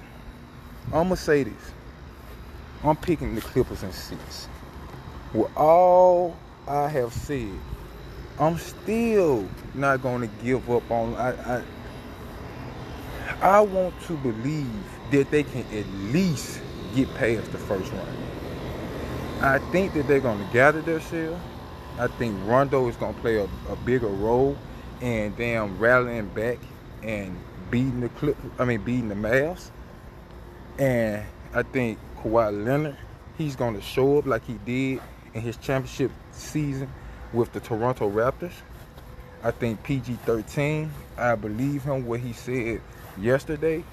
I'm 0.88 1.04
gonna 1.04 1.16
say 1.16 1.44
this: 1.44 1.72
I'm 2.84 2.96
picking 2.96 3.36
the 3.36 3.42
Clippers 3.42 3.84
in 3.84 3.92
six. 3.92 4.48
With 5.34 5.56
all 5.56 6.36
I 6.68 6.88
have 6.88 7.14
said, 7.14 7.52
I'm 8.40 8.58
still 8.58 9.48
not 9.76 10.02
gonna 10.02 10.30
give 10.44 10.68
up 10.72 10.90
on. 10.90 11.14
I 11.16 11.58
I, 11.58 11.64
I 13.42 13.60
want 13.62 13.94
to 14.04 14.14
believe 14.18 14.95
that 15.12 15.32
they 15.32 15.44
can 15.44 15.66
at 15.74 15.88
least 16.12 16.60
get 16.96 17.14
past 17.16 17.52
the 17.52 17.58
first 17.58 17.92
round. 17.92 18.18
I 19.42 19.60
think 19.72 19.94
that 19.94 20.08
they're 20.08 20.20
going 20.20 20.40
to 20.46 20.54
gather 20.54 20.82
their 20.82 21.00
themselves. 21.00 21.42
I 22.00 22.08
think 22.08 22.36
Rondo 22.46 22.88
is 22.88 22.96
going 22.96 23.14
to 23.14 23.22
play 23.22 23.38
a, 23.38 23.48
a 23.70 23.76
bigger 23.86 24.08
role 24.08 24.58
in 25.02 25.36
them 25.36 25.78
rallying 25.78 26.28
back 26.30 26.58
and 27.04 27.38
beating 27.70 28.02
the 28.02 28.10
clip. 28.10 28.38
I 28.60 28.66
mean, 28.66 28.82
beating 28.82 29.10
the 29.10 29.16
Mavs. 29.16 29.70
And 30.78 31.24
I 31.54 31.64
think 31.64 32.00
Kawhi 32.22 32.66
Leonard, 32.66 32.98
he's 33.38 33.56
going 33.56 33.76
to 33.76 33.82
show 33.82 34.18
up 34.18 34.26
like 34.26 34.44
he 34.46 34.60
did 34.66 35.02
in 35.34 35.42
his 35.42 35.58
championship 35.58 36.12
season 36.32 36.90
with 37.34 37.52
the 37.54 37.60
Toronto 37.60 38.10
Raptors. 38.10 38.54
I 39.44 39.52
think 39.52 39.84
PG-13, 39.84 40.90
I 41.18 41.36
believe 41.36 41.84
him 41.84 42.06
what 42.06 42.20
he 42.20 42.34
said 42.34 42.82
yesterday 43.18 43.84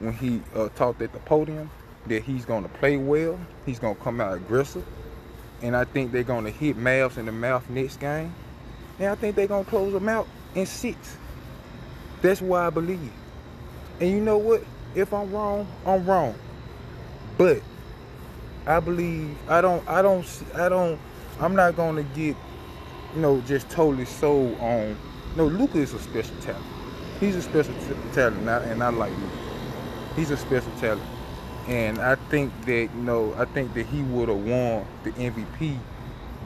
when 0.00 0.12
he 0.12 0.42
uh, 0.54 0.68
talked 0.70 1.00
at 1.02 1.12
the 1.12 1.18
podium 1.20 1.70
that 2.06 2.22
he's 2.22 2.44
going 2.44 2.62
to 2.62 2.68
play 2.68 2.96
well. 2.96 3.38
He's 3.66 3.78
going 3.78 3.94
to 3.94 4.02
come 4.02 4.20
out 4.20 4.34
aggressive. 4.34 4.84
And 5.62 5.76
I 5.76 5.84
think 5.84 6.10
they're 6.12 6.22
going 6.22 6.44
to 6.44 6.50
hit 6.50 6.76
Mavs 6.76 7.18
in 7.18 7.26
the 7.26 7.32
mouth 7.32 7.68
next 7.70 8.00
game. 8.00 8.34
And 8.98 9.08
I 9.08 9.14
think 9.14 9.36
they're 9.36 9.46
going 9.46 9.64
to 9.64 9.70
close 9.70 9.92
them 9.92 10.08
out 10.08 10.26
in 10.54 10.66
six. 10.66 11.16
That's 12.22 12.40
why 12.40 12.66
I 12.66 12.70
believe. 12.70 13.12
And 14.00 14.10
you 14.10 14.20
know 14.20 14.38
what? 14.38 14.64
If 14.94 15.12
I'm 15.12 15.30
wrong, 15.30 15.66
I'm 15.86 16.04
wrong. 16.04 16.34
But 17.38 17.62
I 18.66 18.80
believe 18.80 19.36
I 19.48 19.60
don't 19.60 19.86
I 19.88 20.02
don't 20.02 20.26
I 20.54 20.68
don't 20.68 20.98
I'm 21.40 21.54
not 21.54 21.76
going 21.76 21.96
to 21.96 22.02
get 22.02 22.36
you 23.14 23.20
know 23.20 23.40
just 23.42 23.70
totally 23.70 24.04
sold 24.04 24.58
on 24.60 24.96
No, 25.36 25.46
Luka 25.46 25.78
is 25.78 25.94
a 25.94 25.98
special 25.98 26.36
talent. 26.40 26.64
He's 27.20 27.36
a 27.36 27.42
special 27.42 27.74
t- 27.74 27.94
talent, 28.12 28.38
and 28.38 28.50
I, 28.50 28.58
and 28.64 28.82
I 28.82 28.88
like 28.88 29.12
Luka. 29.12 29.49
He's 30.16 30.30
a 30.30 30.36
special 30.36 30.72
talent, 30.80 31.02
and 31.68 31.98
I 31.98 32.16
think 32.16 32.52
that 32.66 32.88
you 32.94 33.02
know, 33.02 33.34
I 33.38 33.44
think 33.44 33.74
that 33.74 33.86
he 33.86 34.02
would 34.02 34.28
have 34.28 34.38
won 34.38 34.86
the 35.04 35.12
MVP 35.12 35.78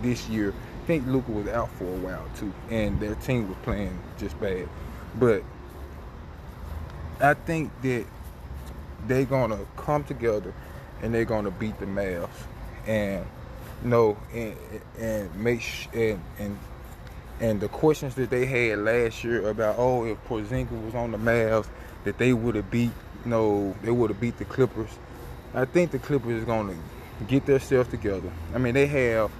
this 0.03 0.29
year. 0.29 0.53
I 0.83 0.87
think 0.87 1.07
Luka 1.07 1.33
was 1.33 1.49
out 1.49 1.71
for 1.73 1.85
a 1.85 1.97
while 1.99 2.27
too, 2.37 2.53
and 2.71 3.01
their 3.01 3.15
team 3.17 3.49
was 3.49 3.57
playing 3.63 3.99
just 4.19 4.39
bad. 4.41 4.69
But 5.19 5.43
I 7.21 7.35
think 7.35 7.71
that 7.83 8.05
they're 9.07 9.25
gonna 9.25 9.61
come 9.77 10.05
together 10.05 10.53
and 11.03 11.15
they're 11.15 11.25
gonna 11.25 11.51
beat 11.51 11.79
the 11.81 11.87
Mavs, 11.87 12.29
and 12.87 13.25
you 13.83 13.89
know, 13.89 14.17
and 14.35 14.57
and 14.99 15.35
make 15.37 15.63
sh- 15.63 15.89
and 15.95 16.21
and 16.39 16.59
and 17.41 17.61
the 17.61 17.69
questions 17.69 18.15
that 18.17 18.31
they 18.31 18.47
had 18.47 18.79
last 18.79 19.25
year 19.25 19.49
about 19.49 19.77
oh 19.79 20.05
if 20.05 20.23
Porzingis 20.29 20.85
was 20.85 20.95
on 20.95 21.11
the 21.13 21.19
Mavs 21.19 21.67
that 22.05 22.19
they 22.19 22.33
would 22.33 22.55
have 22.55 22.71
beat 22.71 22.93
you 23.25 23.31
know 23.31 23.75
they 23.83 23.91
would 23.91 24.11
have 24.11 24.21
beat 24.21 24.39
the 24.39 24.45
Clippers. 24.45 24.91
I 25.55 25.65
think 25.65 25.91
the 25.91 25.99
Clippers 25.99 26.39
is 26.41 26.45
gonna 26.45 26.77
get 27.29 27.47
themselves 27.47 27.89
together. 27.91 28.31
I 28.55 28.59
mean 28.59 28.75
they 28.75 28.87
have, 28.87 29.31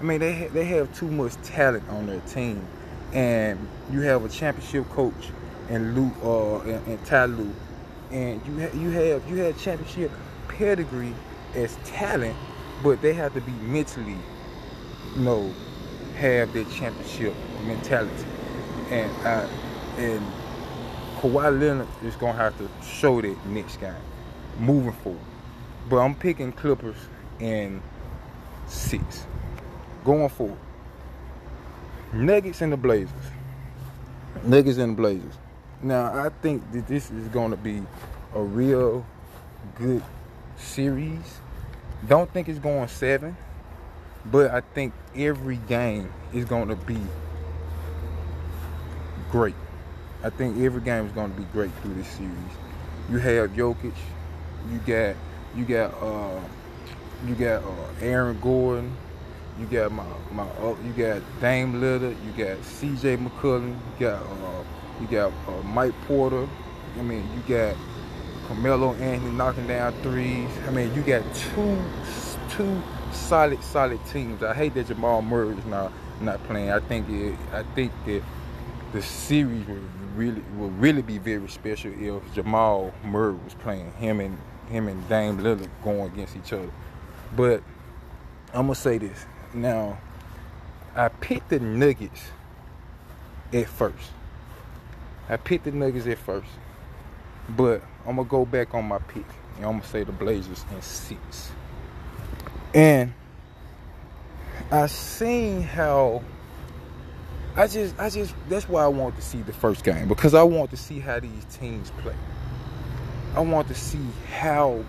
I 0.00 0.04
mean 0.04 0.20
they 0.20 0.32
ha- 0.34 0.48
they 0.52 0.64
have 0.64 0.94
too 0.94 1.10
much 1.10 1.34
talent 1.42 1.88
on 1.88 2.06
their 2.06 2.20
team, 2.20 2.66
and 3.12 3.58
you 3.92 4.00
have 4.00 4.24
a 4.24 4.28
championship 4.28 4.88
coach 4.90 5.30
and 5.68 5.94
Lue 5.94 6.12
uh 6.22 6.60
and, 6.62 6.86
and 6.86 7.04
Ty 7.06 7.26
Lue, 7.26 7.52
and 8.10 8.40
you 8.46 8.60
ha- 8.60 8.76
you 8.76 8.90
have 8.90 9.28
you 9.28 9.36
have 9.36 9.58
championship 9.60 10.10
pedigree 10.48 11.14
as 11.54 11.76
talent, 11.84 12.36
but 12.82 13.00
they 13.02 13.12
have 13.12 13.34
to 13.34 13.40
be 13.40 13.52
mentally, 13.52 14.16
you 15.16 15.22
know, 15.22 15.52
have 16.16 16.52
their 16.52 16.64
championship 16.64 17.34
mentality, 17.64 18.24
and 18.90 19.10
uh, 19.26 19.48
and 19.98 20.24
Kawhi 21.18 21.60
Leonard 21.60 21.88
is 22.04 22.14
gonna 22.14 22.34
have 22.34 22.56
to 22.58 22.68
show 22.84 23.20
that 23.20 23.46
next 23.46 23.80
game, 23.80 23.92
moving 24.56 24.92
forward. 24.92 25.20
But 25.90 25.96
I'm 25.96 26.14
picking 26.14 26.52
Clippers 26.52 26.96
in 27.40 27.82
six, 28.68 29.26
going 30.04 30.28
forward. 30.28 30.58
Nuggets 32.12 32.60
and 32.60 32.72
the 32.72 32.76
Blazers. 32.76 33.10
Nuggets 34.44 34.78
and 34.78 34.92
the 34.92 34.96
Blazers. 34.96 35.34
Now 35.82 36.24
I 36.24 36.30
think 36.40 36.70
that 36.70 36.86
this 36.86 37.10
is 37.10 37.26
gonna 37.28 37.56
be 37.56 37.82
a 38.36 38.40
real 38.40 39.04
good 39.74 40.04
series. 40.56 41.40
Don't 42.06 42.32
think 42.32 42.48
it's 42.48 42.60
going 42.60 42.86
seven, 42.86 43.36
but 44.24 44.52
I 44.52 44.60
think 44.60 44.92
every 45.16 45.56
game 45.56 46.12
is 46.32 46.44
to 46.68 46.76
be 46.76 47.00
great. 49.32 49.56
I 50.22 50.30
think 50.30 50.58
every 50.58 50.80
game 50.80 51.06
is 51.06 51.12
going 51.12 51.32
to 51.32 51.38
be 51.38 51.46
great 51.52 51.70
through 51.82 51.94
this 51.94 52.08
series. 52.08 52.32
You 53.10 53.18
have 53.18 53.50
Jokic, 53.50 53.94
you 54.70 54.78
got 54.78 55.16
you 55.56 55.64
got 55.64 55.94
uh, 56.02 56.40
you 57.26 57.34
got 57.34 57.62
uh, 57.62 57.70
Aaron 58.00 58.38
Gordon, 58.40 58.96
you 59.60 59.66
got 59.66 59.92
my 59.92 60.04
my 60.32 60.42
uh, 60.42 60.74
you 60.84 60.92
got 60.92 61.22
Dame 61.40 61.74
Lillard, 61.74 62.16
you 62.24 62.44
got 62.44 62.62
C.J. 62.64 63.16
McCollum, 63.18 63.68
you 63.68 64.06
got 64.06 64.22
uh, 64.22 64.64
you 65.00 65.06
got 65.06 65.32
uh, 65.46 65.62
Mike 65.62 65.94
Porter. 66.06 66.48
I 66.98 67.02
mean, 67.02 67.28
you 67.34 67.42
got 67.56 67.76
Carmelo 68.48 68.94
Anthony 68.94 69.30
knocking 69.30 69.68
down 69.68 69.92
threes. 70.02 70.50
I 70.66 70.70
mean, 70.70 70.92
you 70.94 71.02
got 71.02 71.22
two 71.34 71.80
two 72.50 72.82
solid 73.12 73.62
solid 73.62 74.04
teams. 74.06 74.42
I 74.42 74.52
hate 74.52 74.74
that 74.74 74.88
Jamal 74.88 75.22
Murray 75.22 75.56
is 75.56 75.64
not 75.66 75.92
not 76.20 76.42
playing. 76.44 76.70
I 76.70 76.80
think 76.80 77.08
it, 77.08 77.36
I 77.52 77.62
think 77.74 77.92
that 78.06 78.22
the 78.98 79.04
series 79.04 79.64
would 79.68 79.80
really 80.16 80.42
will 80.56 80.70
really 80.70 81.02
be 81.02 81.18
very 81.18 81.48
special 81.48 81.92
if 81.96 82.34
Jamal 82.34 82.92
Murray 83.04 83.36
was 83.44 83.54
playing. 83.54 83.92
Him 83.92 84.18
and 84.18 84.36
him 84.68 84.88
and 84.88 85.08
Dame 85.08 85.38
Lillard 85.38 85.70
going 85.84 86.12
against 86.12 86.36
each 86.36 86.52
other. 86.52 86.70
But 87.36 87.62
I'm 88.52 88.66
gonna 88.66 88.74
say 88.74 88.98
this 88.98 89.24
now. 89.54 89.98
I 90.96 91.08
picked 91.10 91.50
the 91.50 91.60
Nuggets 91.60 92.24
at 93.52 93.68
first. 93.68 94.10
I 95.28 95.36
picked 95.36 95.66
the 95.66 95.70
Nuggets 95.70 96.08
at 96.08 96.18
first. 96.18 96.50
But 97.50 97.82
I'm 98.04 98.16
gonna 98.16 98.28
go 98.28 98.44
back 98.44 98.74
on 98.74 98.84
my 98.84 98.98
pick 98.98 99.26
and 99.58 99.64
I'm 99.64 99.78
gonna 99.78 99.84
say 99.84 100.02
the 100.02 100.10
Blazers 100.10 100.64
in 100.74 100.82
six. 100.82 101.52
And 102.74 103.12
I 104.72 104.88
seen 104.88 105.62
how 105.62 106.24
I 107.58 107.66
just 107.66 107.98
I 107.98 108.08
just 108.08 108.36
that's 108.48 108.68
why 108.68 108.84
I 108.84 108.86
want 108.86 109.16
to 109.16 109.22
see 109.22 109.42
the 109.42 109.52
first 109.52 109.82
game 109.82 110.06
because 110.06 110.32
I 110.32 110.44
want 110.44 110.70
to 110.70 110.76
see 110.76 111.00
how 111.00 111.18
these 111.18 111.44
teams 111.46 111.90
play. 112.02 112.14
I 113.34 113.40
want 113.40 113.66
to 113.66 113.74
see 113.74 114.06
how 114.30 114.84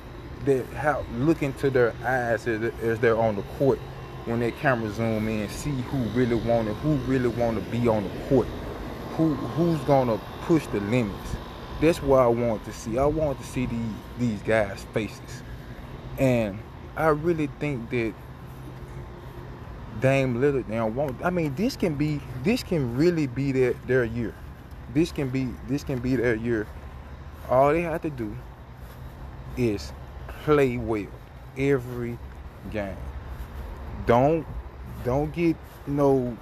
they 0.45 0.61
how 0.75 1.03
look 1.15 1.41
into 1.41 1.71
their 1.71 1.95
eyes 2.03 2.47
as, 2.47 2.71
as 2.83 2.99
they're 2.99 3.17
on 3.17 3.37
the 3.37 3.41
court 3.57 3.79
when 4.25 4.39
they 4.39 4.51
camera 4.51 4.91
zoom 4.91 5.27
in, 5.27 5.49
see 5.49 5.71
who 5.71 5.97
really 6.09 6.35
want 6.35 6.67
it, 6.67 6.75
who 6.75 6.93
really 7.11 7.29
want 7.29 7.57
to 7.57 7.71
be 7.71 7.87
on 7.87 8.03
the 8.03 8.27
court, 8.27 8.45
who 9.17 9.33
who's 9.33 9.79
gonna 9.85 10.21
push 10.43 10.67
the 10.67 10.79
limits. 10.79 11.35
That's 11.81 12.03
what 12.03 12.19
I 12.19 12.27
want 12.27 12.63
to 12.65 12.71
see. 12.71 12.99
I 12.99 13.05
want 13.05 13.39
to 13.39 13.47
see 13.47 13.65
these 13.65 13.95
these 14.19 14.41
guys' 14.43 14.85
faces, 14.93 15.41
and 16.19 16.59
I 16.95 17.07
really 17.07 17.47
think 17.59 17.89
that 17.89 18.13
Dame 20.01 20.35
Lillard 20.35 20.67
now 20.67 20.87
won't. 20.87 21.15
I 21.23 21.29
mean, 21.29 21.53
this 21.55 21.75
can 21.75 21.95
be 21.95 22.21
this 22.43 22.63
can 22.63 22.95
really 22.95 23.27
be 23.27 23.51
their 23.51 23.73
their 23.87 24.05
year. 24.05 24.33
This 24.93 25.11
can 25.11 25.29
be 25.29 25.49
this 25.67 25.83
can 25.83 25.99
be 25.99 26.15
their 26.15 26.35
year. 26.35 26.67
All 27.49 27.71
they 27.71 27.81
have 27.81 28.01
to 28.03 28.09
do 28.09 28.35
is 29.57 29.91
play 30.43 30.77
well 30.77 31.07
every 31.57 32.17
game. 32.71 32.97
Don't 34.05 34.45
don't 35.03 35.33
get 35.33 35.55
you 35.87 35.93
know 35.93 36.37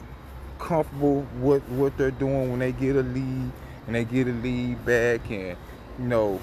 comfortable 0.60 1.26
with 1.40 1.64
what 1.70 1.98
they're 1.98 2.12
doing 2.12 2.50
when 2.50 2.60
they 2.60 2.72
get 2.72 2.96
a 2.96 3.04
lead 3.04 3.52
and 3.86 3.96
they 3.96 4.04
get 4.04 4.28
a 4.28 4.32
lead 4.32 4.84
back 4.86 5.30
and 5.30 5.58
you 6.00 6.06
know 6.06 6.40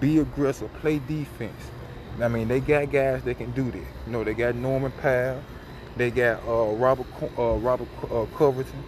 be 0.00 0.18
aggressive, 0.18 0.72
play 0.74 0.98
defense. 0.98 1.70
I 2.20 2.28
mean, 2.28 2.48
they 2.48 2.60
got 2.60 2.92
guys 2.92 3.22
that 3.22 3.38
can 3.38 3.52
do 3.52 3.70
that. 3.70 3.76
You 3.76 4.12
know, 4.12 4.24
they 4.24 4.34
got 4.34 4.54
Norman 4.54 4.92
Powell, 5.00 5.42
they 5.96 6.10
got 6.10 6.42
uh, 6.46 6.72
Robert 6.72 7.06
uh, 7.38 7.54
Robert 7.54 7.88
uh, 8.10 8.26
Covington. 8.36 8.82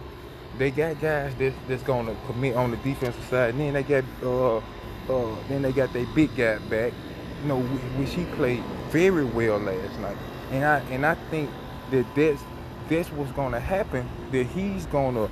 They 0.57 0.71
got 0.71 0.99
guys 1.01 1.35
that, 1.35 1.53
that's 1.67 1.83
gonna 1.83 2.15
commit 2.27 2.55
on 2.55 2.71
the 2.71 2.77
defensive 2.77 3.23
side. 3.25 3.51
And 3.51 3.59
then 3.59 3.73
they 3.73 3.83
got 3.83 4.03
uh, 4.23 4.57
uh, 4.57 5.35
then 5.49 5.61
they 5.61 5.71
got 5.71 5.93
their 5.93 6.05
big 6.07 6.35
guy 6.35 6.57
back. 6.69 6.93
You 7.41 7.49
know, 7.49 7.61
which 7.61 8.13
he 8.13 8.25
played 8.35 8.63
very 8.89 9.25
well 9.25 9.59
last 9.59 9.99
night. 9.99 10.17
And 10.51 10.63
I 10.63 10.79
and 10.91 11.05
I 11.05 11.15
think 11.29 11.49
that 11.91 12.05
that's 12.15 12.41
that's 12.89 13.11
what's 13.11 13.31
gonna 13.33 13.59
happen. 13.59 14.07
That 14.31 14.45
he's 14.47 14.85
gonna, 14.87 15.29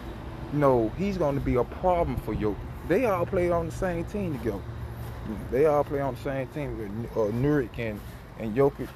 you 0.51 0.59
know, 0.59 0.91
he's 0.97 1.17
gonna 1.17 1.39
be 1.39 1.55
a 1.55 1.63
problem 1.63 2.17
for 2.17 2.35
Jokic. 2.35 2.57
They 2.87 3.05
all 3.05 3.25
played 3.25 3.51
on 3.51 3.67
the 3.67 3.71
same 3.71 4.03
team 4.05 4.37
together. 4.37 4.61
They 5.51 5.65
all 5.65 5.83
play 5.85 6.01
on 6.01 6.15
the 6.15 6.19
same 6.21 6.47
team. 6.47 7.07
Uh, 7.15 7.31
Nurkic 7.31 7.79
and 7.79 7.99
and 8.39 8.55
Jokic, 8.55 8.89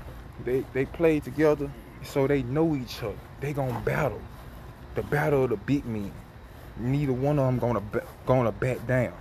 they 0.43 0.65
they 0.73 0.85
play 0.85 1.19
together, 1.19 1.71
so 2.03 2.27
they 2.27 2.43
know 2.43 2.75
each 2.75 3.01
other. 3.03 3.17
They 3.41 3.53
gonna 3.53 3.81
battle, 3.81 4.21
the 4.95 5.03
battle 5.03 5.43
of 5.45 5.51
the 5.51 5.57
big 5.57 5.85
men. 5.85 6.11
Neither 6.77 7.13
one 7.13 7.39
of 7.39 7.45
them 7.45 7.59
gonna 7.59 7.81
gonna 8.25 8.51
back 8.51 8.85
down. 8.87 9.13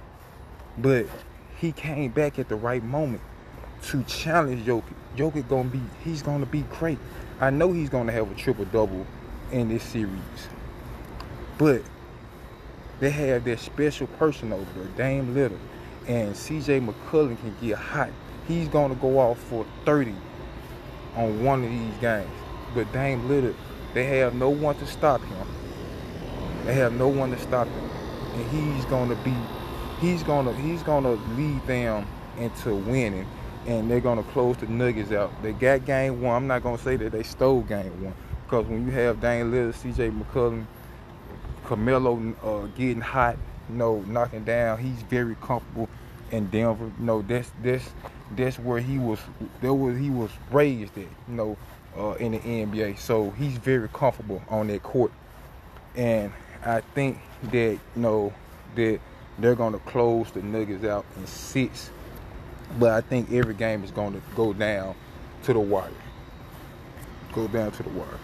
But 0.79 1.07
he 1.59 1.73
came 1.73 2.11
back 2.11 2.39
at 2.39 2.49
the 2.49 2.57
right 2.57 2.83
moment 2.83 3.23
to 3.85 4.03
challenge 4.05 4.67
Jokic. 4.67 4.95
Jokic 5.17 5.49
gonna 5.49 5.69
be 5.69 5.81
he's 6.05 6.23
gonna 6.23 6.47
be 6.47 6.63
great. 6.79 6.99
I 7.41 7.51
know 7.51 7.73
he's 7.73 7.91
gonna 7.91 8.13
have 8.13 8.31
a 8.31 8.35
triple 8.35 8.65
double 8.67 9.07
in 9.53 9.69
this 9.69 9.83
series, 9.83 10.49
but 11.59 11.83
they 13.01 13.11
have 13.11 13.45
their 13.45 13.59
special 13.59 14.07
person 14.07 14.53
over 14.53 14.67
there, 14.75 14.89
Dame 14.97 15.35
Lillard 15.35 15.59
and 16.09 16.35
CJ 16.35 16.87
McCollum 16.87 17.39
can 17.39 17.55
get 17.61 17.77
hot. 17.77 18.11
He's 18.47 18.69
to 18.69 18.95
go 18.95 19.19
off 19.19 19.39
for 19.39 19.67
30 19.85 20.15
on 21.17 21.45
one 21.45 21.65
of 21.65 21.71
these 21.71 21.95
games. 22.01 22.31
But 22.75 22.93
Dame 22.93 23.29
Lillard, 23.29 23.55
they 23.95 24.05
have 24.19 24.35
no 24.35 24.51
one 24.51 24.77
to 24.77 24.87
stop 24.87 25.23
him. 25.25 25.47
They 26.65 26.75
have 26.75 26.93
no 26.93 27.09
one 27.09 27.31
to 27.31 27.39
stop 27.39 27.67
him. 27.69 27.91
And 28.35 28.51
he's 28.51 28.85
to 29.09 29.17
be 29.17 29.35
he's 30.01 30.23
to 30.47 30.55
he's 30.55 30.83
to 31.05 31.13
lead 31.37 31.67
them 31.67 32.07
into 32.39 32.75
winning 32.75 33.27
and 33.67 33.91
they're 33.91 34.01
to 34.19 34.31
close 34.31 34.57
the 34.59 34.67
Nuggets 34.67 35.11
out. 35.13 35.43
They 35.43 35.53
got 35.53 35.85
game 35.85 36.23
1. 36.23 36.37
I'm 36.37 36.47
not 36.47 36.63
to 36.77 36.83
say 36.83 36.97
that 36.97 37.11
they 37.13 37.23
stole 37.23 37.63
game 37.63 38.03
1 38.03 38.15
because 38.45 38.67
when 38.67 38.87
you 38.87 38.93
have 38.93 39.21
Dame 39.21 39.51
Lillard, 39.51 39.75
CJ 39.75 40.23
McCollum, 40.23 40.67
Carmelo 41.65 42.35
uh, 42.45 42.67
getting 42.77 43.01
hot, 43.01 43.37
you 43.69 43.77
know, 43.77 44.01
knocking 44.07 44.45
down. 44.45 44.79
He's 44.79 45.03
very 45.03 45.37
comfortable 45.37 45.89
in 46.31 46.47
Denver. 46.47 46.93
You 46.99 47.05
know, 47.05 47.23
that's 47.23 47.51
that's 47.63 47.91
that's 48.37 48.59
where 48.59 48.81
he 48.81 48.99
was. 48.99 49.19
That 49.63 49.75
was 49.75 49.99
he 49.99 50.11
was 50.11 50.31
raised 50.53 50.97
at. 50.97 51.09
You 51.29 51.35
know, 51.35 51.57
uh, 51.99 52.13
in 52.13 52.33
the 52.33 52.39
NBA. 52.39 52.99
So 52.99 53.31
he's 53.31 53.57
very 53.57 53.89
comfortable 53.89 54.43
on 54.49 54.69
that 54.69 54.83
court. 54.83 55.13
And 55.95 56.33
I 56.65 56.81
think 56.81 57.19
that 57.51 57.73
you 57.73 57.81
know 57.95 58.33
that 58.75 59.01
they're 59.39 59.55
gonna 59.55 59.79
close 59.81 60.31
the 60.31 60.43
Nuggets 60.43 60.85
out 60.85 61.05
in 61.17 61.27
six. 61.27 61.91
But 62.79 62.91
I 62.91 63.01
think 63.01 63.33
every 63.33 63.55
game 63.55 63.85
is 63.85 63.91
gonna 63.91 64.21
go 64.35 64.53
down 64.53 64.95
to 65.45 65.53
the 65.53 65.61
wire. 65.61 65.91
Go 67.33 67.47
down 67.49 67.71
to 67.73 67.83
the 67.83 67.91
wire. 67.91 68.19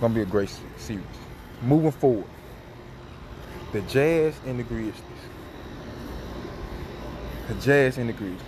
Gonna 0.00 0.14
be 0.14 0.22
a 0.22 0.26
great 0.26 0.50
series. 0.76 1.04
Moving 1.62 1.90
forward, 1.90 2.26
the 3.72 3.80
Jazz 3.82 4.34
and 4.46 4.58
the 4.58 4.62
Grizzlies. 4.62 4.94
The 7.48 7.54
Jazz 7.54 7.98
and 7.98 8.08
the 8.08 8.12
Grizzlies. 8.12 8.40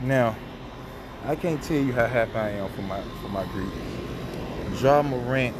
Now, 0.00 0.36
I 1.26 1.36
can't 1.36 1.62
tell 1.62 1.76
you 1.76 1.92
how 1.92 2.06
happy 2.06 2.36
I 2.36 2.50
am 2.50 2.70
for 2.70 2.82
my 2.82 3.02
for 3.22 3.28
my 3.28 3.44
Grizzlies. 3.46 3.93
Ja 4.80 5.02
Morant 5.02 5.54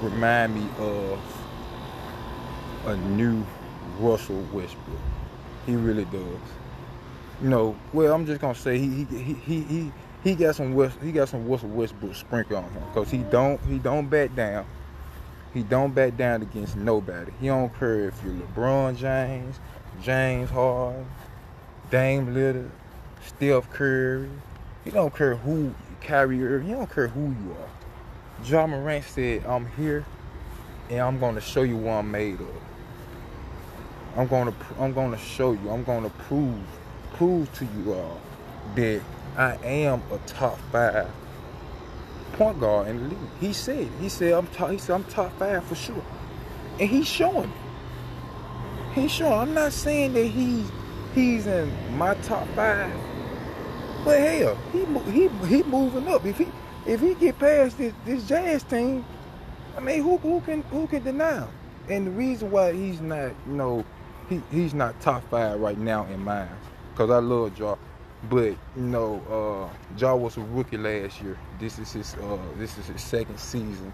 remind 0.00 0.54
me 0.54 0.66
of 0.78 1.20
a 2.86 2.96
new 2.96 3.44
Russell 3.98 4.40
Westbrook. 4.52 4.98
He 5.66 5.76
really 5.76 6.06
does. 6.06 6.40
You 7.42 7.48
know, 7.50 7.76
well, 7.92 8.14
I'm 8.14 8.24
just 8.24 8.40
gonna 8.40 8.54
say 8.54 8.78
he 8.78 9.04
he 9.04 9.34
he 9.34 9.60
he 9.62 9.92
he 10.24 10.34
got 10.34 10.56
some 10.56 10.74
West 10.74 10.96
he 11.02 11.12
got 11.12 11.28
some 11.28 11.46
Russell 11.46 11.68
Westbrook 11.68 12.14
sprinkle 12.14 12.56
on 12.56 12.70
him 12.70 12.82
because 12.92 13.10
he 13.10 13.18
don't 13.18 13.60
he 13.66 13.78
don't 13.78 14.08
back 14.08 14.34
down. 14.34 14.64
He 15.52 15.62
don't 15.62 15.94
back 15.94 16.16
down 16.16 16.40
against 16.40 16.76
nobody. 16.76 17.32
He 17.38 17.48
don't 17.48 17.76
care 17.78 18.08
if 18.08 18.24
you're 18.24 18.32
LeBron 18.32 18.96
James, 18.96 19.60
James 20.02 20.48
Harden, 20.48 21.06
Dame 21.90 22.28
Lillard, 22.28 22.70
Steph 23.26 23.70
Curry. 23.70 24.30
He 24.84 24.90
don't 24.90 25.14
care 25.14 25.36
who 25.36 25.74
Kyrie 26.00 26.42
Irving. 26.42 26.68
He 26.68 26.72
don't 26.72 26.90
care 26.90 27.08
who 27.08 27.26
you 27.26 27.52
are. 27.60 27.81
Ja 28.44 28.66
Morant 28.66 29.04
said, 29.04 29.44
"I'm 29.46 29.66
here, 29.76 30.04
and 30.90 31.00
I'm 31.00 31.18
to 31.34 31.40
show 31.40 31.62
you 31.62 31.76
what 31.76 31.92
I'm 31.92 32.10
made 32.10 32.40
of. 32.40 32.48
I'm 34.16 34.26
to 34.50 34.54
I'm 34.80 34.92
to 35.12 35.18
show 35.18 35.52
you. 35.52 35.70
I'm 35.70 35.84
to 36.02 36.10
prove 36.10 36.58
prove 37.14 37.52
to 37.54 37.64
you 37.64 37.94
all 37.94 38.20
that 38.74 39.00
I 39.36 39.54
am 39.64 40.02
a 40.10 40.18
top 40.26 40.58
five 40.72 41.08
point 42.32 42.58
guard 42.58 42.88
in 42.88 42.98
the 42.98 43.08
league. 43.10 43.18
He 43.40 43.52
said, 43.52 43.88
he 44.00 44.08
said, 44.08 44.32
I'm 44.32 44.46
top, 44.48 44.70
he 44.70 44.78
said, 44.78 44.94
I'm 44.94 45.04
top 45.04 45.32
five 45.38 45.64
for 45.64 45.74
sure. 45.74 46.04
And 46.80 46.88
he's 46.88 47.06
showing. 47.06 47.52
He's 48.94 49.12
showing. 49.12 49.32
I'm 49.32 49.54
not 49.54 49.72
saying 49.72 50.14
that 50.14 50.26
he's 50.26 50.68
he's 51.14 51.46
in 51.46 51.72
my 51.96 52.14
top 52.16 52.46
five, 52.56 52.92
but 54.04 54.18
hell, 54.18 54.58
he 54.72 54.84
he 55.10 55.28
he 55.46 55.62
moving 55.62 56.08
up. 56.08 56.24
If 56.26 56.38
he 56.38 56.48
if 56.86 57.00
he 57.00 57.14
get 57.14 57.38
past 57.38 57.78
this 57.78 57.92
this 58.04 58.26
Jazz 58.28 58.62
team, 58.64 59.04
I 59.76 59.80
mean, 59.80 60.02
who 60.02 60.16
who 60.18 60.40
can 60.40 60.62
who 60.64 60.86
can 60.86 61.02
deny 61.02 61.40
him? 61.40 61.48
And 61.88 62.06
the 62.06 62.10
reason 62.12 62.50
why 62.50 62.72
he's 62.72 63.00
not, 63.00 63.32
you 63.46 63.52
know, 63.52 63.84
he 64.28 64.42
he's 64.50 64.74
not 64.74 65.00
top 65.00 65.28
five 65.30 65.60
right 65.60 65.78
now 65.78 66.06
in 66.06 66.20
mine, 66.20 66.48
cause 66.94 67.10
I 67.10 67.18
love 67.18 67.58
Ja. 67.58 67.76
But 68.30 68.54
you 68.76 68.82
know, 68.82 69.20
uh, 69.28 69.98
Ja 69.98 70.14
was 70.14 70.36
a 70.36 70.42
rookie 70.42 70.76
last 70.76 71.20
year. 71.20 71.36
This 71.58 71.78
is 71.78 71.92
his 71.92 72.14
uh, 72.14 72.38
this 72.56 72.78
is 72.78 72.86
his 72.86 73.02
second 73.02 73.38
season, 73.38 73.92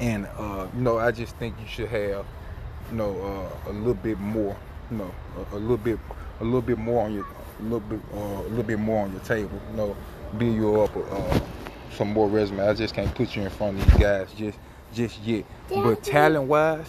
and 0.00 0.26
uh, 0.36 0.68
you 0.74 0.82
know, 0.82 0.98
I 0.98 1.10
just 1.10 1.34
think 1.36 1.56
you 1.60 1.66
should 1.66 1.88
have, 1.88 2.24
you 2.90 2.96
know, 2.96 3.50
uh, 3.66 3.70
a 3.70 3.72
little 3.72 3.94
bit 3.94 4.20
more, 4.20 4.56
you 4.90 4.98
know, 4.98 5.10
a, 5.52 5.56
a, 5.56 5.58
little 5.58 5.76
bit, 5.76 5.98
a 6.40 6.44
little 6.44 6.62
bit 6.62 6.78
more 6.78 7.06
on 7.06 7.12
your, 7.12 7.26
a 7.58 7.62
little 7.62 7.80
bit, 7.80 8.00
uh, 8.14 8.18
a 8.18 8.48
little 8.50 8.62
bit 8.62 8.78
more 8.78 9.04
on 9.04 9.10
your 9.10 9.22
table. 9.22 9.60
You 9.70 9.76
know, 9.76 9.96
build 10.36 10.54
you 10.54 10.80
up 10.80 10.96
uh, 10.96 11.40
some 11.92 12.12
more 12.12 12.28
resume. 12.28 12.60
I 12.60 12.74
just 12.74 12.94
can't 12.94 13.14
put 13.14 13.34
you 13.36 13.42
in 13.42 13.50
front 13.50 13.78
of 13.78 13.84
these 13.84 14.00
guys 14.00 14.28
just 14.36 14.58
just 14.94 15.20
yet. 15.22 15.44
But 15.68 16.02
talent 16.02 16.44
wise, 16.44 16.86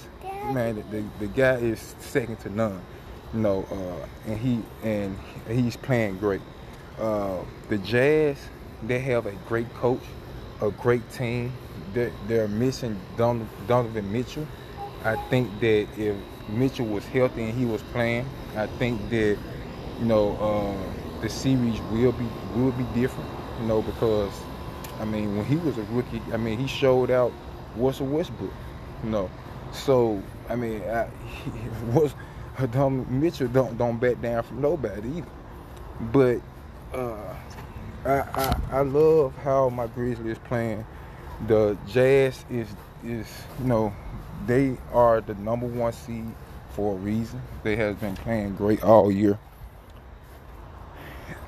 man, 0.53 0.75
the, 0.75 0.81
the, 0.83 1.05
the 1.19 1.27
guy 1.27 1.55
is 1.55 1.95
second 1.99 2.39
to 2.41 2.49
none 2.49 2.81
you 3.33 3.39
know, 3.39 3.65
uh, 3.71 4.31
and 4.31 4.39
he 4.39 4.61
and 4.83 5.17
he's 5.47 5.75
playing 5.77 6.17
great. 6.17 6.41
Uh, 6.99 7.39
the 7.69 7.77
Jazz, 7.77 8.37
they 8.83 8.99
have 8.99 9.25
a 9.25 9.31
great 9.47 9.71
coach, 9.75 10.01
a 10.61 10.71
great 10.71 11.07
team. 11.11 11.53
They're, 11.93 12.11
they're 12.27 12.47
missing 12.47 12.99
Don, 13.17 13.47
Donovan 13.67 14.11
Mitchell. 14.11 14.47
I 15.03 15.15
think 15.29 15.59
that 15.59 15.87
if 15.97 16.15
Mitchell 16.49 16.85
was 16.85 17.05
healthy 17.05 17.45
and 17.45 17.57
he 17.57 17.65
was 17.65 17.81
playing, 17.93 18.27
I 18.55 18.67
think 18.67 19.09
that 19.09 19.37
you 19.99 20.05
know 20.05 20.35
uh, 20.37 21.21
the 21.21 21.29
series 21.29 21.79
will 21.91 22.11
be 22.11 22.27
will 22.55 22.71
be 22.71 22.85
different. 22.99 23.29
You 23.61 23.67
know 23.67 23.81
because 23.81 24.33
I 24.99 25.05
mean 25.05 25.37
when 25.37 25.45
he 25.45 25.55
was 25.55 25.77
a 25.77 25.83
rookie, 25.83 26.21
I 26.33 26.37
mean 26.37 26.59
he 26.59 26.67
showed 26.67 27.09
out 27.09 27.31
Russell 27.75 28.07
Westbrook. 28.07 28.53
You 29.03 29.09
know, 29.09 29.29
so 29.71 30.21
I 30.49 30.55
mean 30.55 30.81
I, 30.83 31.07
he 31.25 31.51
was 31.93 32.13
Don 32.71 33.05
Mitchell 33.19 33.47
don't 33.47 33.77
don't 33.77 33.97
back 33.97 34.21
down 34.21 34.43
from 34.43 34.61
nobody 34.61 35.09
either. 35.17 35.27
But 36.11 36.41
uh, 36.93 37.35
I, 38.05 38.11
I 38.11 38.61
I 38.71 38.81
love 38.81 39.35
how 39.37 39.69
my 39.69 39.87
Grizzlies 39.87 40.37
playing. 40.39 40.85
The 41.47 41.77
Jazz 41.87 42.43
is 42.49 42.67
is 43.03 43.27
you 43.59 43.65
know 43.65 43.93
they 44.45 44.77
are 44.93 45.21
the 45.21 45.35
number 45.35 45.67
one 45.67 45.93
seed 45.93 46.25
for 46.71 46.93
a 46.93 46.97
reason. 46.97 47.41
They 47.63 47.75
have 47.77 47.99
been 48.01 48.15
playing 48.15 48.55
great 48.55 48.83
all 48.83 49.11
year. 49.11 49.39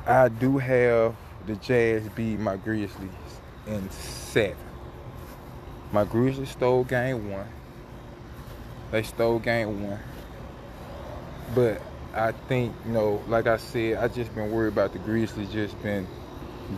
I 0.05 0.29
do 0.29 0.57
have 0.57 1.15
the 1.45 1.55
Jazz 1.57 2.03
beat 2.15 2.39
my 2.39 2.55
Grizzlies 2.55 3.09
in 3.67 3.89
seven. 3.91 4.57
My 5.91 6.03
Grizzlies 6.03 6.49
stole 6.49 6.83
game 6.83 7.31
one. 7.31 7.47
They 8.91 9.03
stole 9.03 9.39
game 9.39 9.87
one. 9.87 9.99
But 11.53 11.81
I 12.13 12.31
think, 12.31 12.73
you 12.85 12.93
know, 12.93 13.21
like 13.27 13.47
I 13.47 13.57
said, 13.57 13.97
I 13.97 14.07
just 14.07 14.33
been 14.35 14.51
worried 14.51 14.73
about 14.73 14.93
the 14.93 14.99
Grizzlies 14.99 15.51
just 15.51 15.81
been 15.81 16.07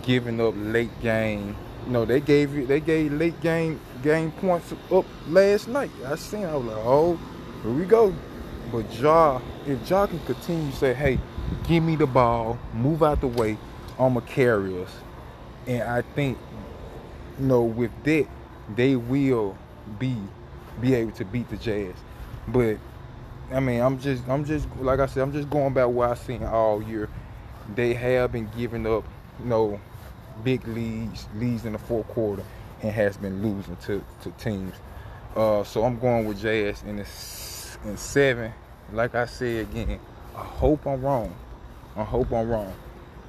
giving 0.03 0.39
up 0.41 0.53
late 0.57 0.99
game. 1.01 1.55
You 1.85 1.91
know, 1.91 2.05
they 2.05 2.19
gave 2.19 2.53
you 2.53 2.65
they 2.65 2.79
gave 2.79 3.13
late 3.13 3.39
game 3.41 3.79
game 4.01 4.31
points 4.31 4.73
up 4.91 5.05
last 5.27 5.67
night. 5.67 5.91
I 6.05 6.15
seen 6.15 6.45
I 6.45 6.55
was 6.55 6.65
like, 6.65 6.77
oh, 6.77 7.19
here 7.61 7.71
we 7.71 7.85
go. 7.85 8.13
But 8.71 8.91
Ja, 8.99 9.41
if 9.67 9.87
Ja 9.89 10.07
can 10.07 10.19
continue 10.21 10.71
to 10.71 10.77
say, 10.77 10.93
hey, 10.93 11.19
give 11.67 11.83
me 11.83 11.95
the 11.95 12.07
ball, 12.07 12.57
move 12.73 13.03
out 13.03 13.21
the 13.21 13.27
way, 13.27 13.57
I'ma 13.99 14.21
carry 14.21 14.81
us. 14.81 14.89
And 15.67 15.83
I 15.83 16.01
think, 16.01 16.37
you 17.39 17.45
know, 17.45 17.63
with 17.63 17.91
that, 18.03 18.27
they 18.75 18.95
will 18.95 19.57
be 19.99 20.15
be 20.81 20.93
able 20.95 21.11
to 21.11 21.25
beat 21.25 21.49
the 21.49 21.57
Jazz. 21.57 21.93
But 22.47 22.77
I 23.51 23.59
mean, 23.59 23.81
I'm 23.81 23.99
just, 23.99 24.27
I'm 24.27 24.45
just, 24.45 24.67
like 24.79 24.99
I 24.99 25.05
said, 25.05 25.21
I'm 25.21 25.31
just 25.31 25.49
going 25.49 25.73
back 25.73 25.87
what 25.87 26.09
I've 26.09 26.19
seen 26.19 26.43
all 26.43 26.81
year. 26.81 27.09
They 27.75 27.93
have 27.93 28.31
been 28.31 28.49
giving 28.57 28.85
up, 28.87 29.05
you 29.39 29.45
know, 29.45 29.79
big 30.43 30.67
leads, 30.67 31.27
leads 31.35 31.65
in 31.65 31.73
the 31.73 31.79
fourth 31.79 32.07
quarter, 32.09 32.43
and 32.81 32.91
has 32.91 33.15
been 33.17 33.43
losing 33.43 33.75
to, 33.77 34.03
to 34.23 34.31
teams. 34.31 34.73
Uh, 35.35 35.63
so 35.63 35.83
I'm 35.83 35.99
going 35.99 36.25
with 36.25 36.41
Jazz 36.41 36.83
in 36.83 36.97
the, 36.97 37.05
in 37.85 37.97
seven. 37.97 38.51
Like 38.91 39.15
I 39.15 39.25
said 39.25 39.67
again, 39.67 39.99
I 40.35 40.43
hope 40.43 40.85
I'm 40.87 41.01
wrong. 41.01 41.33
I 41.95 42.03
hope 42.03 42.31
I'm 42.33 42.49
wrong 42.49 42.73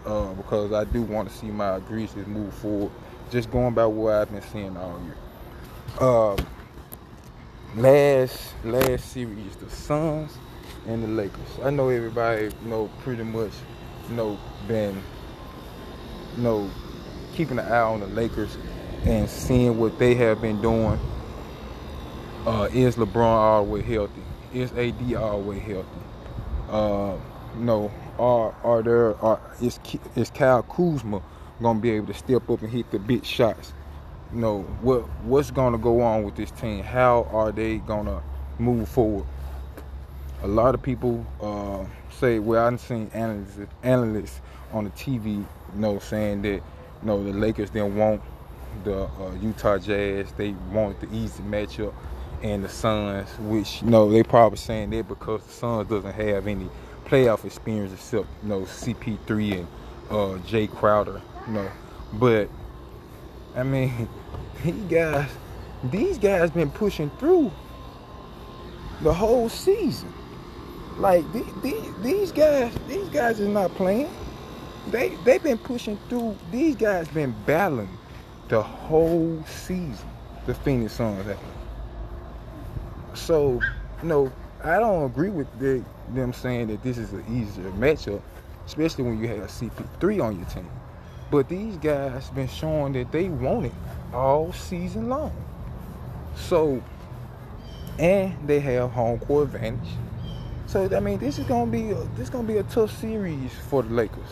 uh, 0.06 0.32
because 0.32 0.72
I 0.72 0.84
do 0.84 1.02
want 1.02 1.28
to 1.28 1.34
see 1.34 1.46
my 1.46 1.80
Grizzlies 1.80 2.26
move 2.26 2.52
forward. 2.54 2.92
Just 3.34 3.50
going 3.50 3.74
by 3.74 3.84
what 3.84 4.14
I've 4.14 4.30
been 4.30 4.42
seeing 4.42 4.76
all 4.76 5.00
year. 5.02 5.16
Uh, 5.98 6.36
last 7.74 8.54
last 8.62 9.10
series, 9.10 9.56
the 9.56 9.68
Suns 9.68 10.30
and 10.86 11.02
the 11.02 11.08
Lakers. 11.08 11.58
I 11.64 11.70
know 11.70 11.88
everybody 11.88 12.44
you 12.44 12.70
know 12.70 12.88
pretty 13.00 13.24
much 13.24 13.50
you 14.08 14.14
know 14.14 14.38
been 14.68 15.02
you 16.36 16.42
know 16.44 16.70
keeping 17.34 17.58
an 17.58 17.66
eye 17.66 17.80
on 17.80 17.98
the 17.98 18.06
Lakers 18.06 18.56
and 19.02 19.28
seeing 19.28 19.80
what 19.80 19.98
they 19.98 20.14
have 20.14 20.40
been 20.40 20.62
doing. 20.62 21.00
Uh, 22.46 22.68
is 22.72 22.94
LeBron 22.94 23.66
way 23.66 23.82
healthy? 23.82 24.22
Is 24.52 24.70
AD 24.74 25.44
way 25.44 25.58
healthy? 25.58 25.88
Uh, 26.70 27.16
you 27.58 27.64
know, 27.64 27.90
are 28.16 28.54
are 28.62 28.80
there 28.84 29.16
are 29.16 29.40
is 29.60 29.80
is 30.14 30.30
Kyle 30.30 30.62
Kuzma 30.62 31.20
gonna 31.62 31.80
be 31.80 31.90
able 31.90 32.08
to 32.08 32.14
step 32.14 32.48
up 32.50 32.62
and 32.62 32.70
hit 32.70 32.90
the 32.90 32.98
big 32.98 33.24
shots? 33.24 33.72
you 34.32 34.40
know 34.40 34.62
what 34.82 35.02
what's 35.24 35.50
to 35.72 35.78
go 35.78 36.00
on 36.00 36.24
with 36.24 36.34
this 36.34 36.50
team? 36.50 36.82
How 36.82 37.28
are 37.32 37.52
they 37.52 37.78
to 38.06 38.22
move 38.58 38.88
forward? 38.88 39.26
A 40.42 40.48
lot 40.48 40.74
of 40.74 40.82
people 40.82 41.24
uh, 41.40 41.84
say 42.10 42.38
well 42.38 42.66
i've 42.66 42.80
seen 42.80 43.10
analysts 43.14 43.58
analysts 43.82 44.40
on 44.72 44.84
the 44.84 44.90
tv 44.90 45.36
you 45.36 45.46
know 45.74 45.98
saying 45.98 46.42
that 46.42 46.48
you 46.48 46.62
know 47.02 47.22
the 47.24 47.32
lakers 47.32 47.70
didn't 47.70 47.96
want 47.96 48.20
the 48.84 49.04
uh, 49.04 49.32
utah 49.40 49.78
jazz. 49.78 50.32
They 50.32 50.50
wanted 50.72 51.00
the 51.00 51.16
easy 51.16 51.42
matchup 51.44 51.94
and 52.42 52.64
the 52.64 52.68
suns 52.68 53.28
which 53.40 53.82
you 53.82 53.88
know 53.88 54.10
they 54.10 54.22
probably 54.22 54.58
saying 54.58 54.90
that 54.90 55.08
because 55.08 55.42
the 55.44 55.52
suns 55.52 55.88
doesn't 55.88 56.12
have 56.12 56.46
any 56.46 56.68
playoff 57.06 57.44
experience 57.44 57.92
except 57.92 58.26
you 58.42 58.48
know 58.48 58.60
cp3 58.62 59.58
and 59.58 59.68
uh, 60.10 60.38
jae 60.46 60.70
crowder 60.70 61.20
know 61.48 61.70
but 62.14 62.48
I 63.56 63.62
mean, 63.62 64.08
these 64.64 64.74
guys, 64.84 65.30
these 65.84 66.18
guys 66.18 66.50
been 66.50 66.70
pushing 66.70 67.10
through. 67.18 67.50
the 69.02 69.12
whole 69.12 69.48
season. 69.48 70.12
Like 70.98 71.24
these 72.02 72.32
guys, 72.32 72.72
these 72.88 73.08
guys 73.08 73.40
is 73.40 73.48
not 73.48 73.74
playing. 73.74 74.08
They 74.88 75.10
they've 75.24 75.42
been 75.42 75.58
pushing 75.58 75.98
through. 76.08 76.36
These 76.52 76.76
guys 76.76 77.08
been 77.08 77.34
battling 77.46 77.88
the 78.48 78.62
whole 78.62 79.42
season. 79.46 80.08
The 80.46 80.54
Phoenix 80.54 80.94
Suns. 80.94 81.26
So, 83.14 83.60
no, 84.02 84.32
I 84.62 84.78
don't 84.78 85.04
agree 85.04 85.30
with 85.30 85.48
the, 85.58 85.84
them 86.14 86.32
saying 86.32 86.68
that 86.68 86.82
this 86.82 86.98
is 86.98 87.12
an 87.12 87.24
easier 87.30 87.70
matchup, 87.72 88.20
especially 88.66 89.04
when 89.04 89.20
you 89.20 89.28
have 89.28 89.38
a 89.38 89.46
CP3 89.46 90.22
on 90.22 90.36
your 90.38 90.48
team. 90.48 90.68
But 91.34 91.48
these 91.48 91.76
guys 91.78 92.30
been 92.30 92.46
showing 92.46 92.92
that 92.92 93.10
they 93.10 93.28
want 93.28 93.66
it 93.66 93.72
all 94.12 94.52
season 94.52 95.08
long. 95.08 95.32
So, 96.36 96.80
and 97.98 98.36
they 98.46 98.60
have 98.60 98.92
home 98.92 99.18
court 99.18 99.46
advantage. 99.46 99.90
So 100.68 100.88
I 100.96 101.00
mean, 101.00 101.18
this 101.18 101.40
is 101.40 101.46
gonna 101.46 101.68
be 101.68 101.90
a, 101.90 101.96
this 102.14 102.28
is 102.28 102.30
gonna 102.30 102.46
be 102.46 102.58
a 102.58 102.62
tough 102.62 102.96
series 103.00 103.50
for 103.68 103.82
the 103.82 103.92
Lakers. 103.92 104.28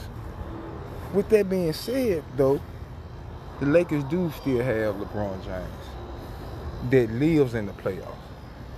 With 1.13 1.29
that 1.31 1.51
being 1.51 1.73
said, 1.73 2.23
though, 2.37 2.61
the 3.59 3.67
Lakers 3.67 4.05
do 4.05 4.33
still 4.41 4.63
have 4.63 4.95
LeBron 4.95 5.45
James 5.45 6.89
that 6.89 7.11
lives 7.11 7.55
in 7.55 7.67
the 7.67 7.73
playoffs. 7.73 8.15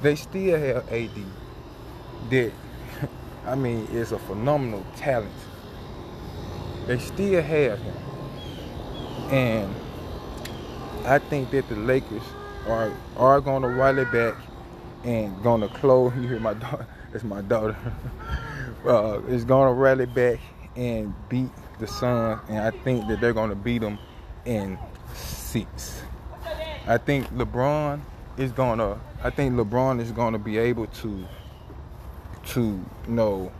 They 0.00 0.16
still 0.16 0.58
have 0.58 0.90
AD 0.90 1.10
that 2.30 2.52
I 3.46 3.54
mean 3.54 3.86
is 3.88 4.12
a 4.12 4.18
phenomenal 4.18 4.86
talent. 4.96 5.30
They 6.86 6.98
still 6.98 7.42
have 7.42 7.78
him. 7.78 8.03
And 9.34 9.74
I 11.04 11.18
think 11.18 11.50
that 11.50 11.68
the 11.68 11.74
Lakers 11.74 12.22
are 12.68 12.92
are 13.16 13.40
gonna 13.40 13.66
rally 13.66 14.04
back 14.04 14.36
and 15.02 15.42
gonna 15.42 15.66
close. 15.66 16.12
You 16.20 16.28
hear 16.28 16.38
my 16.38 16.54
daughter? 16.54 16.86
It's 17.12 17.24
my 17.24 17.42
daughter. 17.42 17.76
uh, 18.86 19.20
is 19.26 19.44
gonna 19.44 19.72
rally 19.72 20.06
back 20.06 20.38
and 20.76 21.12
beat 21.28 21.50
the 21.80 21.88
Suns, 21.88 22.42
and 22.48 22.58
I 22.58 22.70
think 22.70 23.08
that 23.08 23.20
they're 23.20 23.32
gonna 23.32 23.56
beat 23.56 23.80
them 23.80 23.98
in 24.44 24.78
six. 25.14 26.00
I 26.86 26.98
think 26.98 27.26
LeBron 27.34 28.02
is 28.36 28.52
gonna. 28.52 29.00
I 29.20 29.30
think 29.30 29.54
LeBron 29.54 30.00
is 30.00 30.12
gonna 30.12 30.38
be 30.38 30.58
able 30.58 30.86
to 30.86 31.26
to 32.50 32.60
you 32.60 32.86
know 33.08 33.50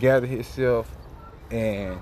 gather 0.00 0.26
himself 0.26 0.90
and 1.52 2.00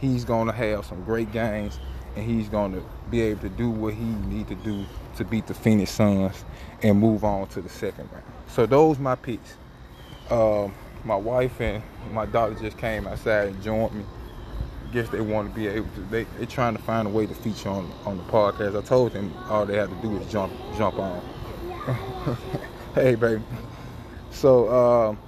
he's 0.00 0.24
gonna 0.24 0.52
have 0.52 0.86
some 0.86 1.02
great 1.02 1.32
games 1.32 1.80
and 2.16 2.24
he's 2.24 2.48
gonna 2.48 2.82
be 3.10 3.20
able 3.22 3.40
to 3.40 3.48
do 3.48 3.70
what 3.70 3.94
he 3.94 4.04
need 4.04 4.48
to 4.48 4.54
do 4.56 4.84
to 5.16 5.24
beat 5.24 5.46
the 5.46 5.54
Phoenix 5.54 5.90
Suns 5.90 6.44
and 6.82 6.98
move 6.98 7.24
on 7.24 7.48
to 7.48 7.60
the 7.60 7.68
second 7.68 8.08
round. 8.12 8.24
So 8.48 8.66
those 8.66 8.98
my 8.98 9.14
picks. 9.14 9.54
Um, 10.30 10.74
my 11.04 11.16
wife 11.16 11.60
and 11.60 11.82
my 12.12 12.24
daughter 12.26 12.54
just 12.54 12.78
came 12.78 13.06
outside 13.06 13.48
and 13.48 13.62
joined 13.62 13.94
me. 13.94 14.04
Guess 14.92 15.10
they 15.10 15.20
want 15.20 15.48
to 15.50 15.54
be 15.54 15.66
able 15.66 15.88
to. 15.96 16.00
They 16.02 16.24
they 16.38 16.46
trying 16.46 16.76
to 16.76 16.82
find 16.82 17.06
a 17.06 17.10
way 17.10 17.26
to 17.26 17.34
feature 17.34 17.68
on 17.68 17.90
on 18.06 18.16
the 18.16 18.22
podcast. 18.24 18.78
I 18.78 18.82
told 18.82 19.12
them 19.12 19.34
all 19.48 19.66
they 19.66 19.76
had 19.76 19.90
to 19.90 19.96
do 19.96 20.16
is 20.18 20.30
jump 20.30 20.52
jump 20.76 20.98
on. 20.98 21.20
hey 22.94 23.16
baby. 23.16 23.42
So 24.30 24.70
um, 24.72 25.18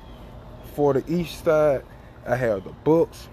for 0.75 0.95
the 0.95 1.05
east 1.13 1.45
side, 1.45 1.85
I 2.27 2.37
have 2.37 2.65
the 2.65 2.71
Bucks. 2.71 3.29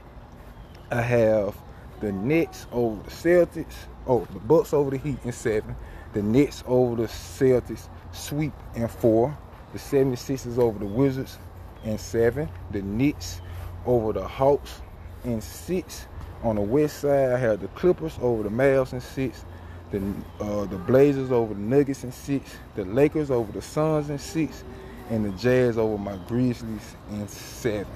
I 0.91 1.01
have 1.01 1.55
the 2.03 2.11
Nets 2.11 2.67
over 2.71 3.01
the 3.01 3.09
Celtics. 3.09 3.73
Oh, 4.05 4.27
the 4.33 4.39
Bucks 4.39 4.73
over 4.73 4.91
the 4.91 4.97
Heat 4.97 5.17
in 5.23 5.31
seven. 5.31 5.75
The 6.11 6.21
Nets 6.21 6.63
over 6.67 7.01
the 7.01 7.07
Celtics 7.07 7.87
sweep 8.11 8.53
in 8.75 8.87
four. 8.87 9.35
The 9.71 9.79
76ers 9.79 10.57
over 10.57 10.77
the 10.77 10.85
Wizards 10.85 11.37
in 11.85 11.97
seven. 11.97 12.49
The 12.71 12.81
Knicks 12.81 13.41
over 13.85 14.11
the 14.11 14.27
Hawks 14.27 14.81
in 15.23 15.39
six. 15.41 16.05
On 16.43 16.55
the 16.55 16.61
west 16.61 16.99
side, 16.99 17.31
I 17.31 17.37
have 17.37 17.61
the 17.61 17.69
Clippers 17.69 18.19
over 18.21 18.43
the 18.43 18.49
Mavs 18.49 18.91
in 18.91 18.99
six. 18.99 19.45
The 19.91 20.01
uh, 20.41 20.65
the 20.65 20.77
Blazers 20.77 21.31
over 21.31 21.53
the 21.53 21.59
Nuggets 21.59 22.03
in 22.03 22.11
six. 22.11 22.57
The 22.75 22.83
Lakers 22.83 23.31
over 23.31 23.51
the 23.51 23.61
Suns 23.61 24.09
in 24.09 24.19
six. 24.19 24.65
And 25.09 25.25
the 25.25 25.29
Jazz 25.37 25.77
over 25.77 25.97
my 25.97 26.17
Grizzlies 26.27 26.95
in 27.11 27.27
seven. 27.29 27.87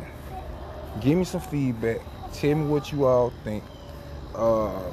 Give 1.02 1.18
me 1.18 1.26
some 1.26 1.42
feedback. 1.42 2.00
Tell 2.34 2.56
me 2.56 2.68
what 2.68 2.92
you 2.92 3.06
all 3.06 3.34
think. 3.44 3.64
Uh, 4.38 4.92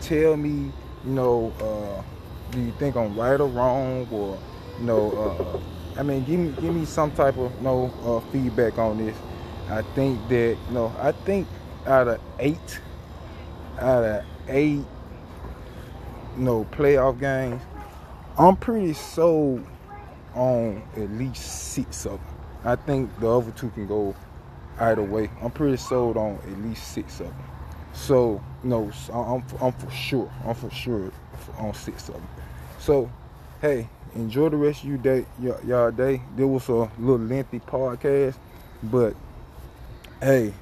tell 0.00 0.36
me, 0.38 0.72
you 1.04 1.10
know, 1.12 1.52
uh, 1.60 2.02
do 2.50 2.60
you 2.62 2.72
think 2.78 2.96
I'm 2.96 3.14
right 3.18 3.38
or 3.38 3.46
wrong, 3.46 4.08
or 4.10 4.38
you 4.78 4.86
know, 4.86 5.12
uh, 5.12 6.00
I 6.00 6.02
mean, 6.02 6.24
give 6.24 6.40
me 6.40 6.54
give 6.60 6.74
me 6.74 6.86
some 6.86 7.10
type 7.10 7.36
of 7.36 7.54
you 7.56 7.62
know, 7.62 7.92
uh, 8.04 8.20
feedback 8.32 8.78
on 8.78 8.98
this. 8.98 9.16
I 9.68 9.82
think 9.82 10.26
that 10.28 10.56
you 10.68 10.72
know, 10.74 10.94
I 10.98 11.12
think 11.12 11.46
out 11.86 12.08
of 12.08 12.20
eight, 12.38 12.80
out 13.78 14.04
of 14.04 14.24
eight, 14.48 14.84
you 16.36 16.42
know, 16.42 16.66
playoff 16.72 17.20
games, 17.20 17.62
I'm 18.38 18.56
pretty 18.56 18.94
sold 18.94 19.66
on 20.34 20.82
at 20.96 21.10
least 21.10 21.72
six 21.72 22.06
of 22.06 22.12
them. 22.12 22.34
I 22.64 22.76
think 22.76 23.18
the 23.20 23.28
other 23.30 23.50
two 23.52 23.68
can 23.70 23.86
go 23.86 24.14
either 24.78 25.02
way. 25.02 25.30
I'm 25.42 25.50
pretty 25.50 25.76
sold 25.76 26.16
on 26.16 26.36
at 26.36 26.58
least 26.62 26.92
six 26.92 27.20
of 27.20 27.26
them. 27.26 27.55
So, 27.96 28.40
no, 28.62 28.92
I'm, 29.12 29.42
I'm 29.60 29.72
for 29.72 29.90
sure. 29.90 30.30
I'm 30.44 30.54
for 30.54 30.70
sure 30.70 31.10
on 31.58 31.74
six 31.74 32.08
of 32.08 32.14
them. 32.14 32.28
So, 32.78 33.10
hey, 33.60 33.88
enjoy 34.14 34.50
the 34.50 34.56
rest 34.56 34.82
of 34.82 34.88
your 34.88 34.98
day, 34.98 35.24
y'all 35.40 35.90
day. 35.90 36.20
There 36.36 36.46
was 36.46 36.68
a 36.68 36.88
little 36.98 37.18
lengthy 37.18 37.58
podcast, 37.58 38.36
but 38.84 39.16
hey, 40.20 40.52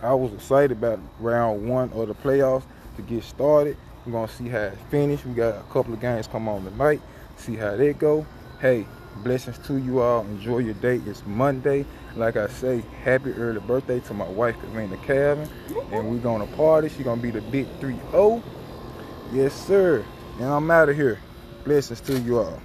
I 0.00 0.14
was 0.14 0.32
excited 0.32 0.72
about 0.72 1.00
round 1.20 1.68
one 1.68 1.90
of 1.92 2.08
the 2.08 2.14
playoffs 2.14 2.64
to 2.96 3.02
get 3.02 3.24
started. 3.24 3.76
We're 4.06 4.12
gonna 4.12 4.28
see 4.28 4.48
how 4.48 4.58
it 4.58 4.78
finished. 4.90 5.26
We 5.26 5.34
got 5.34 5.56
a 5.56 5.72
couple 5.72 5.92
of 5.92 6.00
games 6.00 6.26
come 6.26 6.48
on 6.48 6.64
tonight. 6.64 7.02
See 7.36 7.56
how 7.56 7.76
they 7.76 7.92
go. 7.92 8.24
Hey, 8.60 8.86
blessings 9.16 9.58
to 9.66 9.76
you 9.76 10.00
all. 10.00 10.22
Enjoy 10.22 10.58
your 10.58 10.74
day. 10.74 11.00
It's 11.06 11.26
Monday. 11.26 11.84
Like 12.16 12.36
I 12.36 12.48
say, 12.48 12.82
happy 13.04 13.32
early 13.32 13.60
birthday 13.60 14.00
to 14.00 14.14
my 14.14 14.26
wife, 14.26 14.56
Karina 14.60 14.96
Calvin. 14.98 15.48
And 15.92 16.10
we're 16.10 16.18
gonna 16.18 16.46
party. 16.56 16.88
She's 16.88 17.04
gonna 17.04 17.22
be 17.22 17.30
the 17.30 17.40
big 17.42 17.66
3-0. 17.80 18.42
Yes, 19.32 19.54
sir. 19.54 20.04
And 20.38 20.46
I'm 20.46 20.70
out 20.70 20.88
of 20.88 20.96
here. 20.96 21.18
Blessings 21.64 22.00
to 22.02 22.18
you 22.18 22.38
all. 22.40 22.60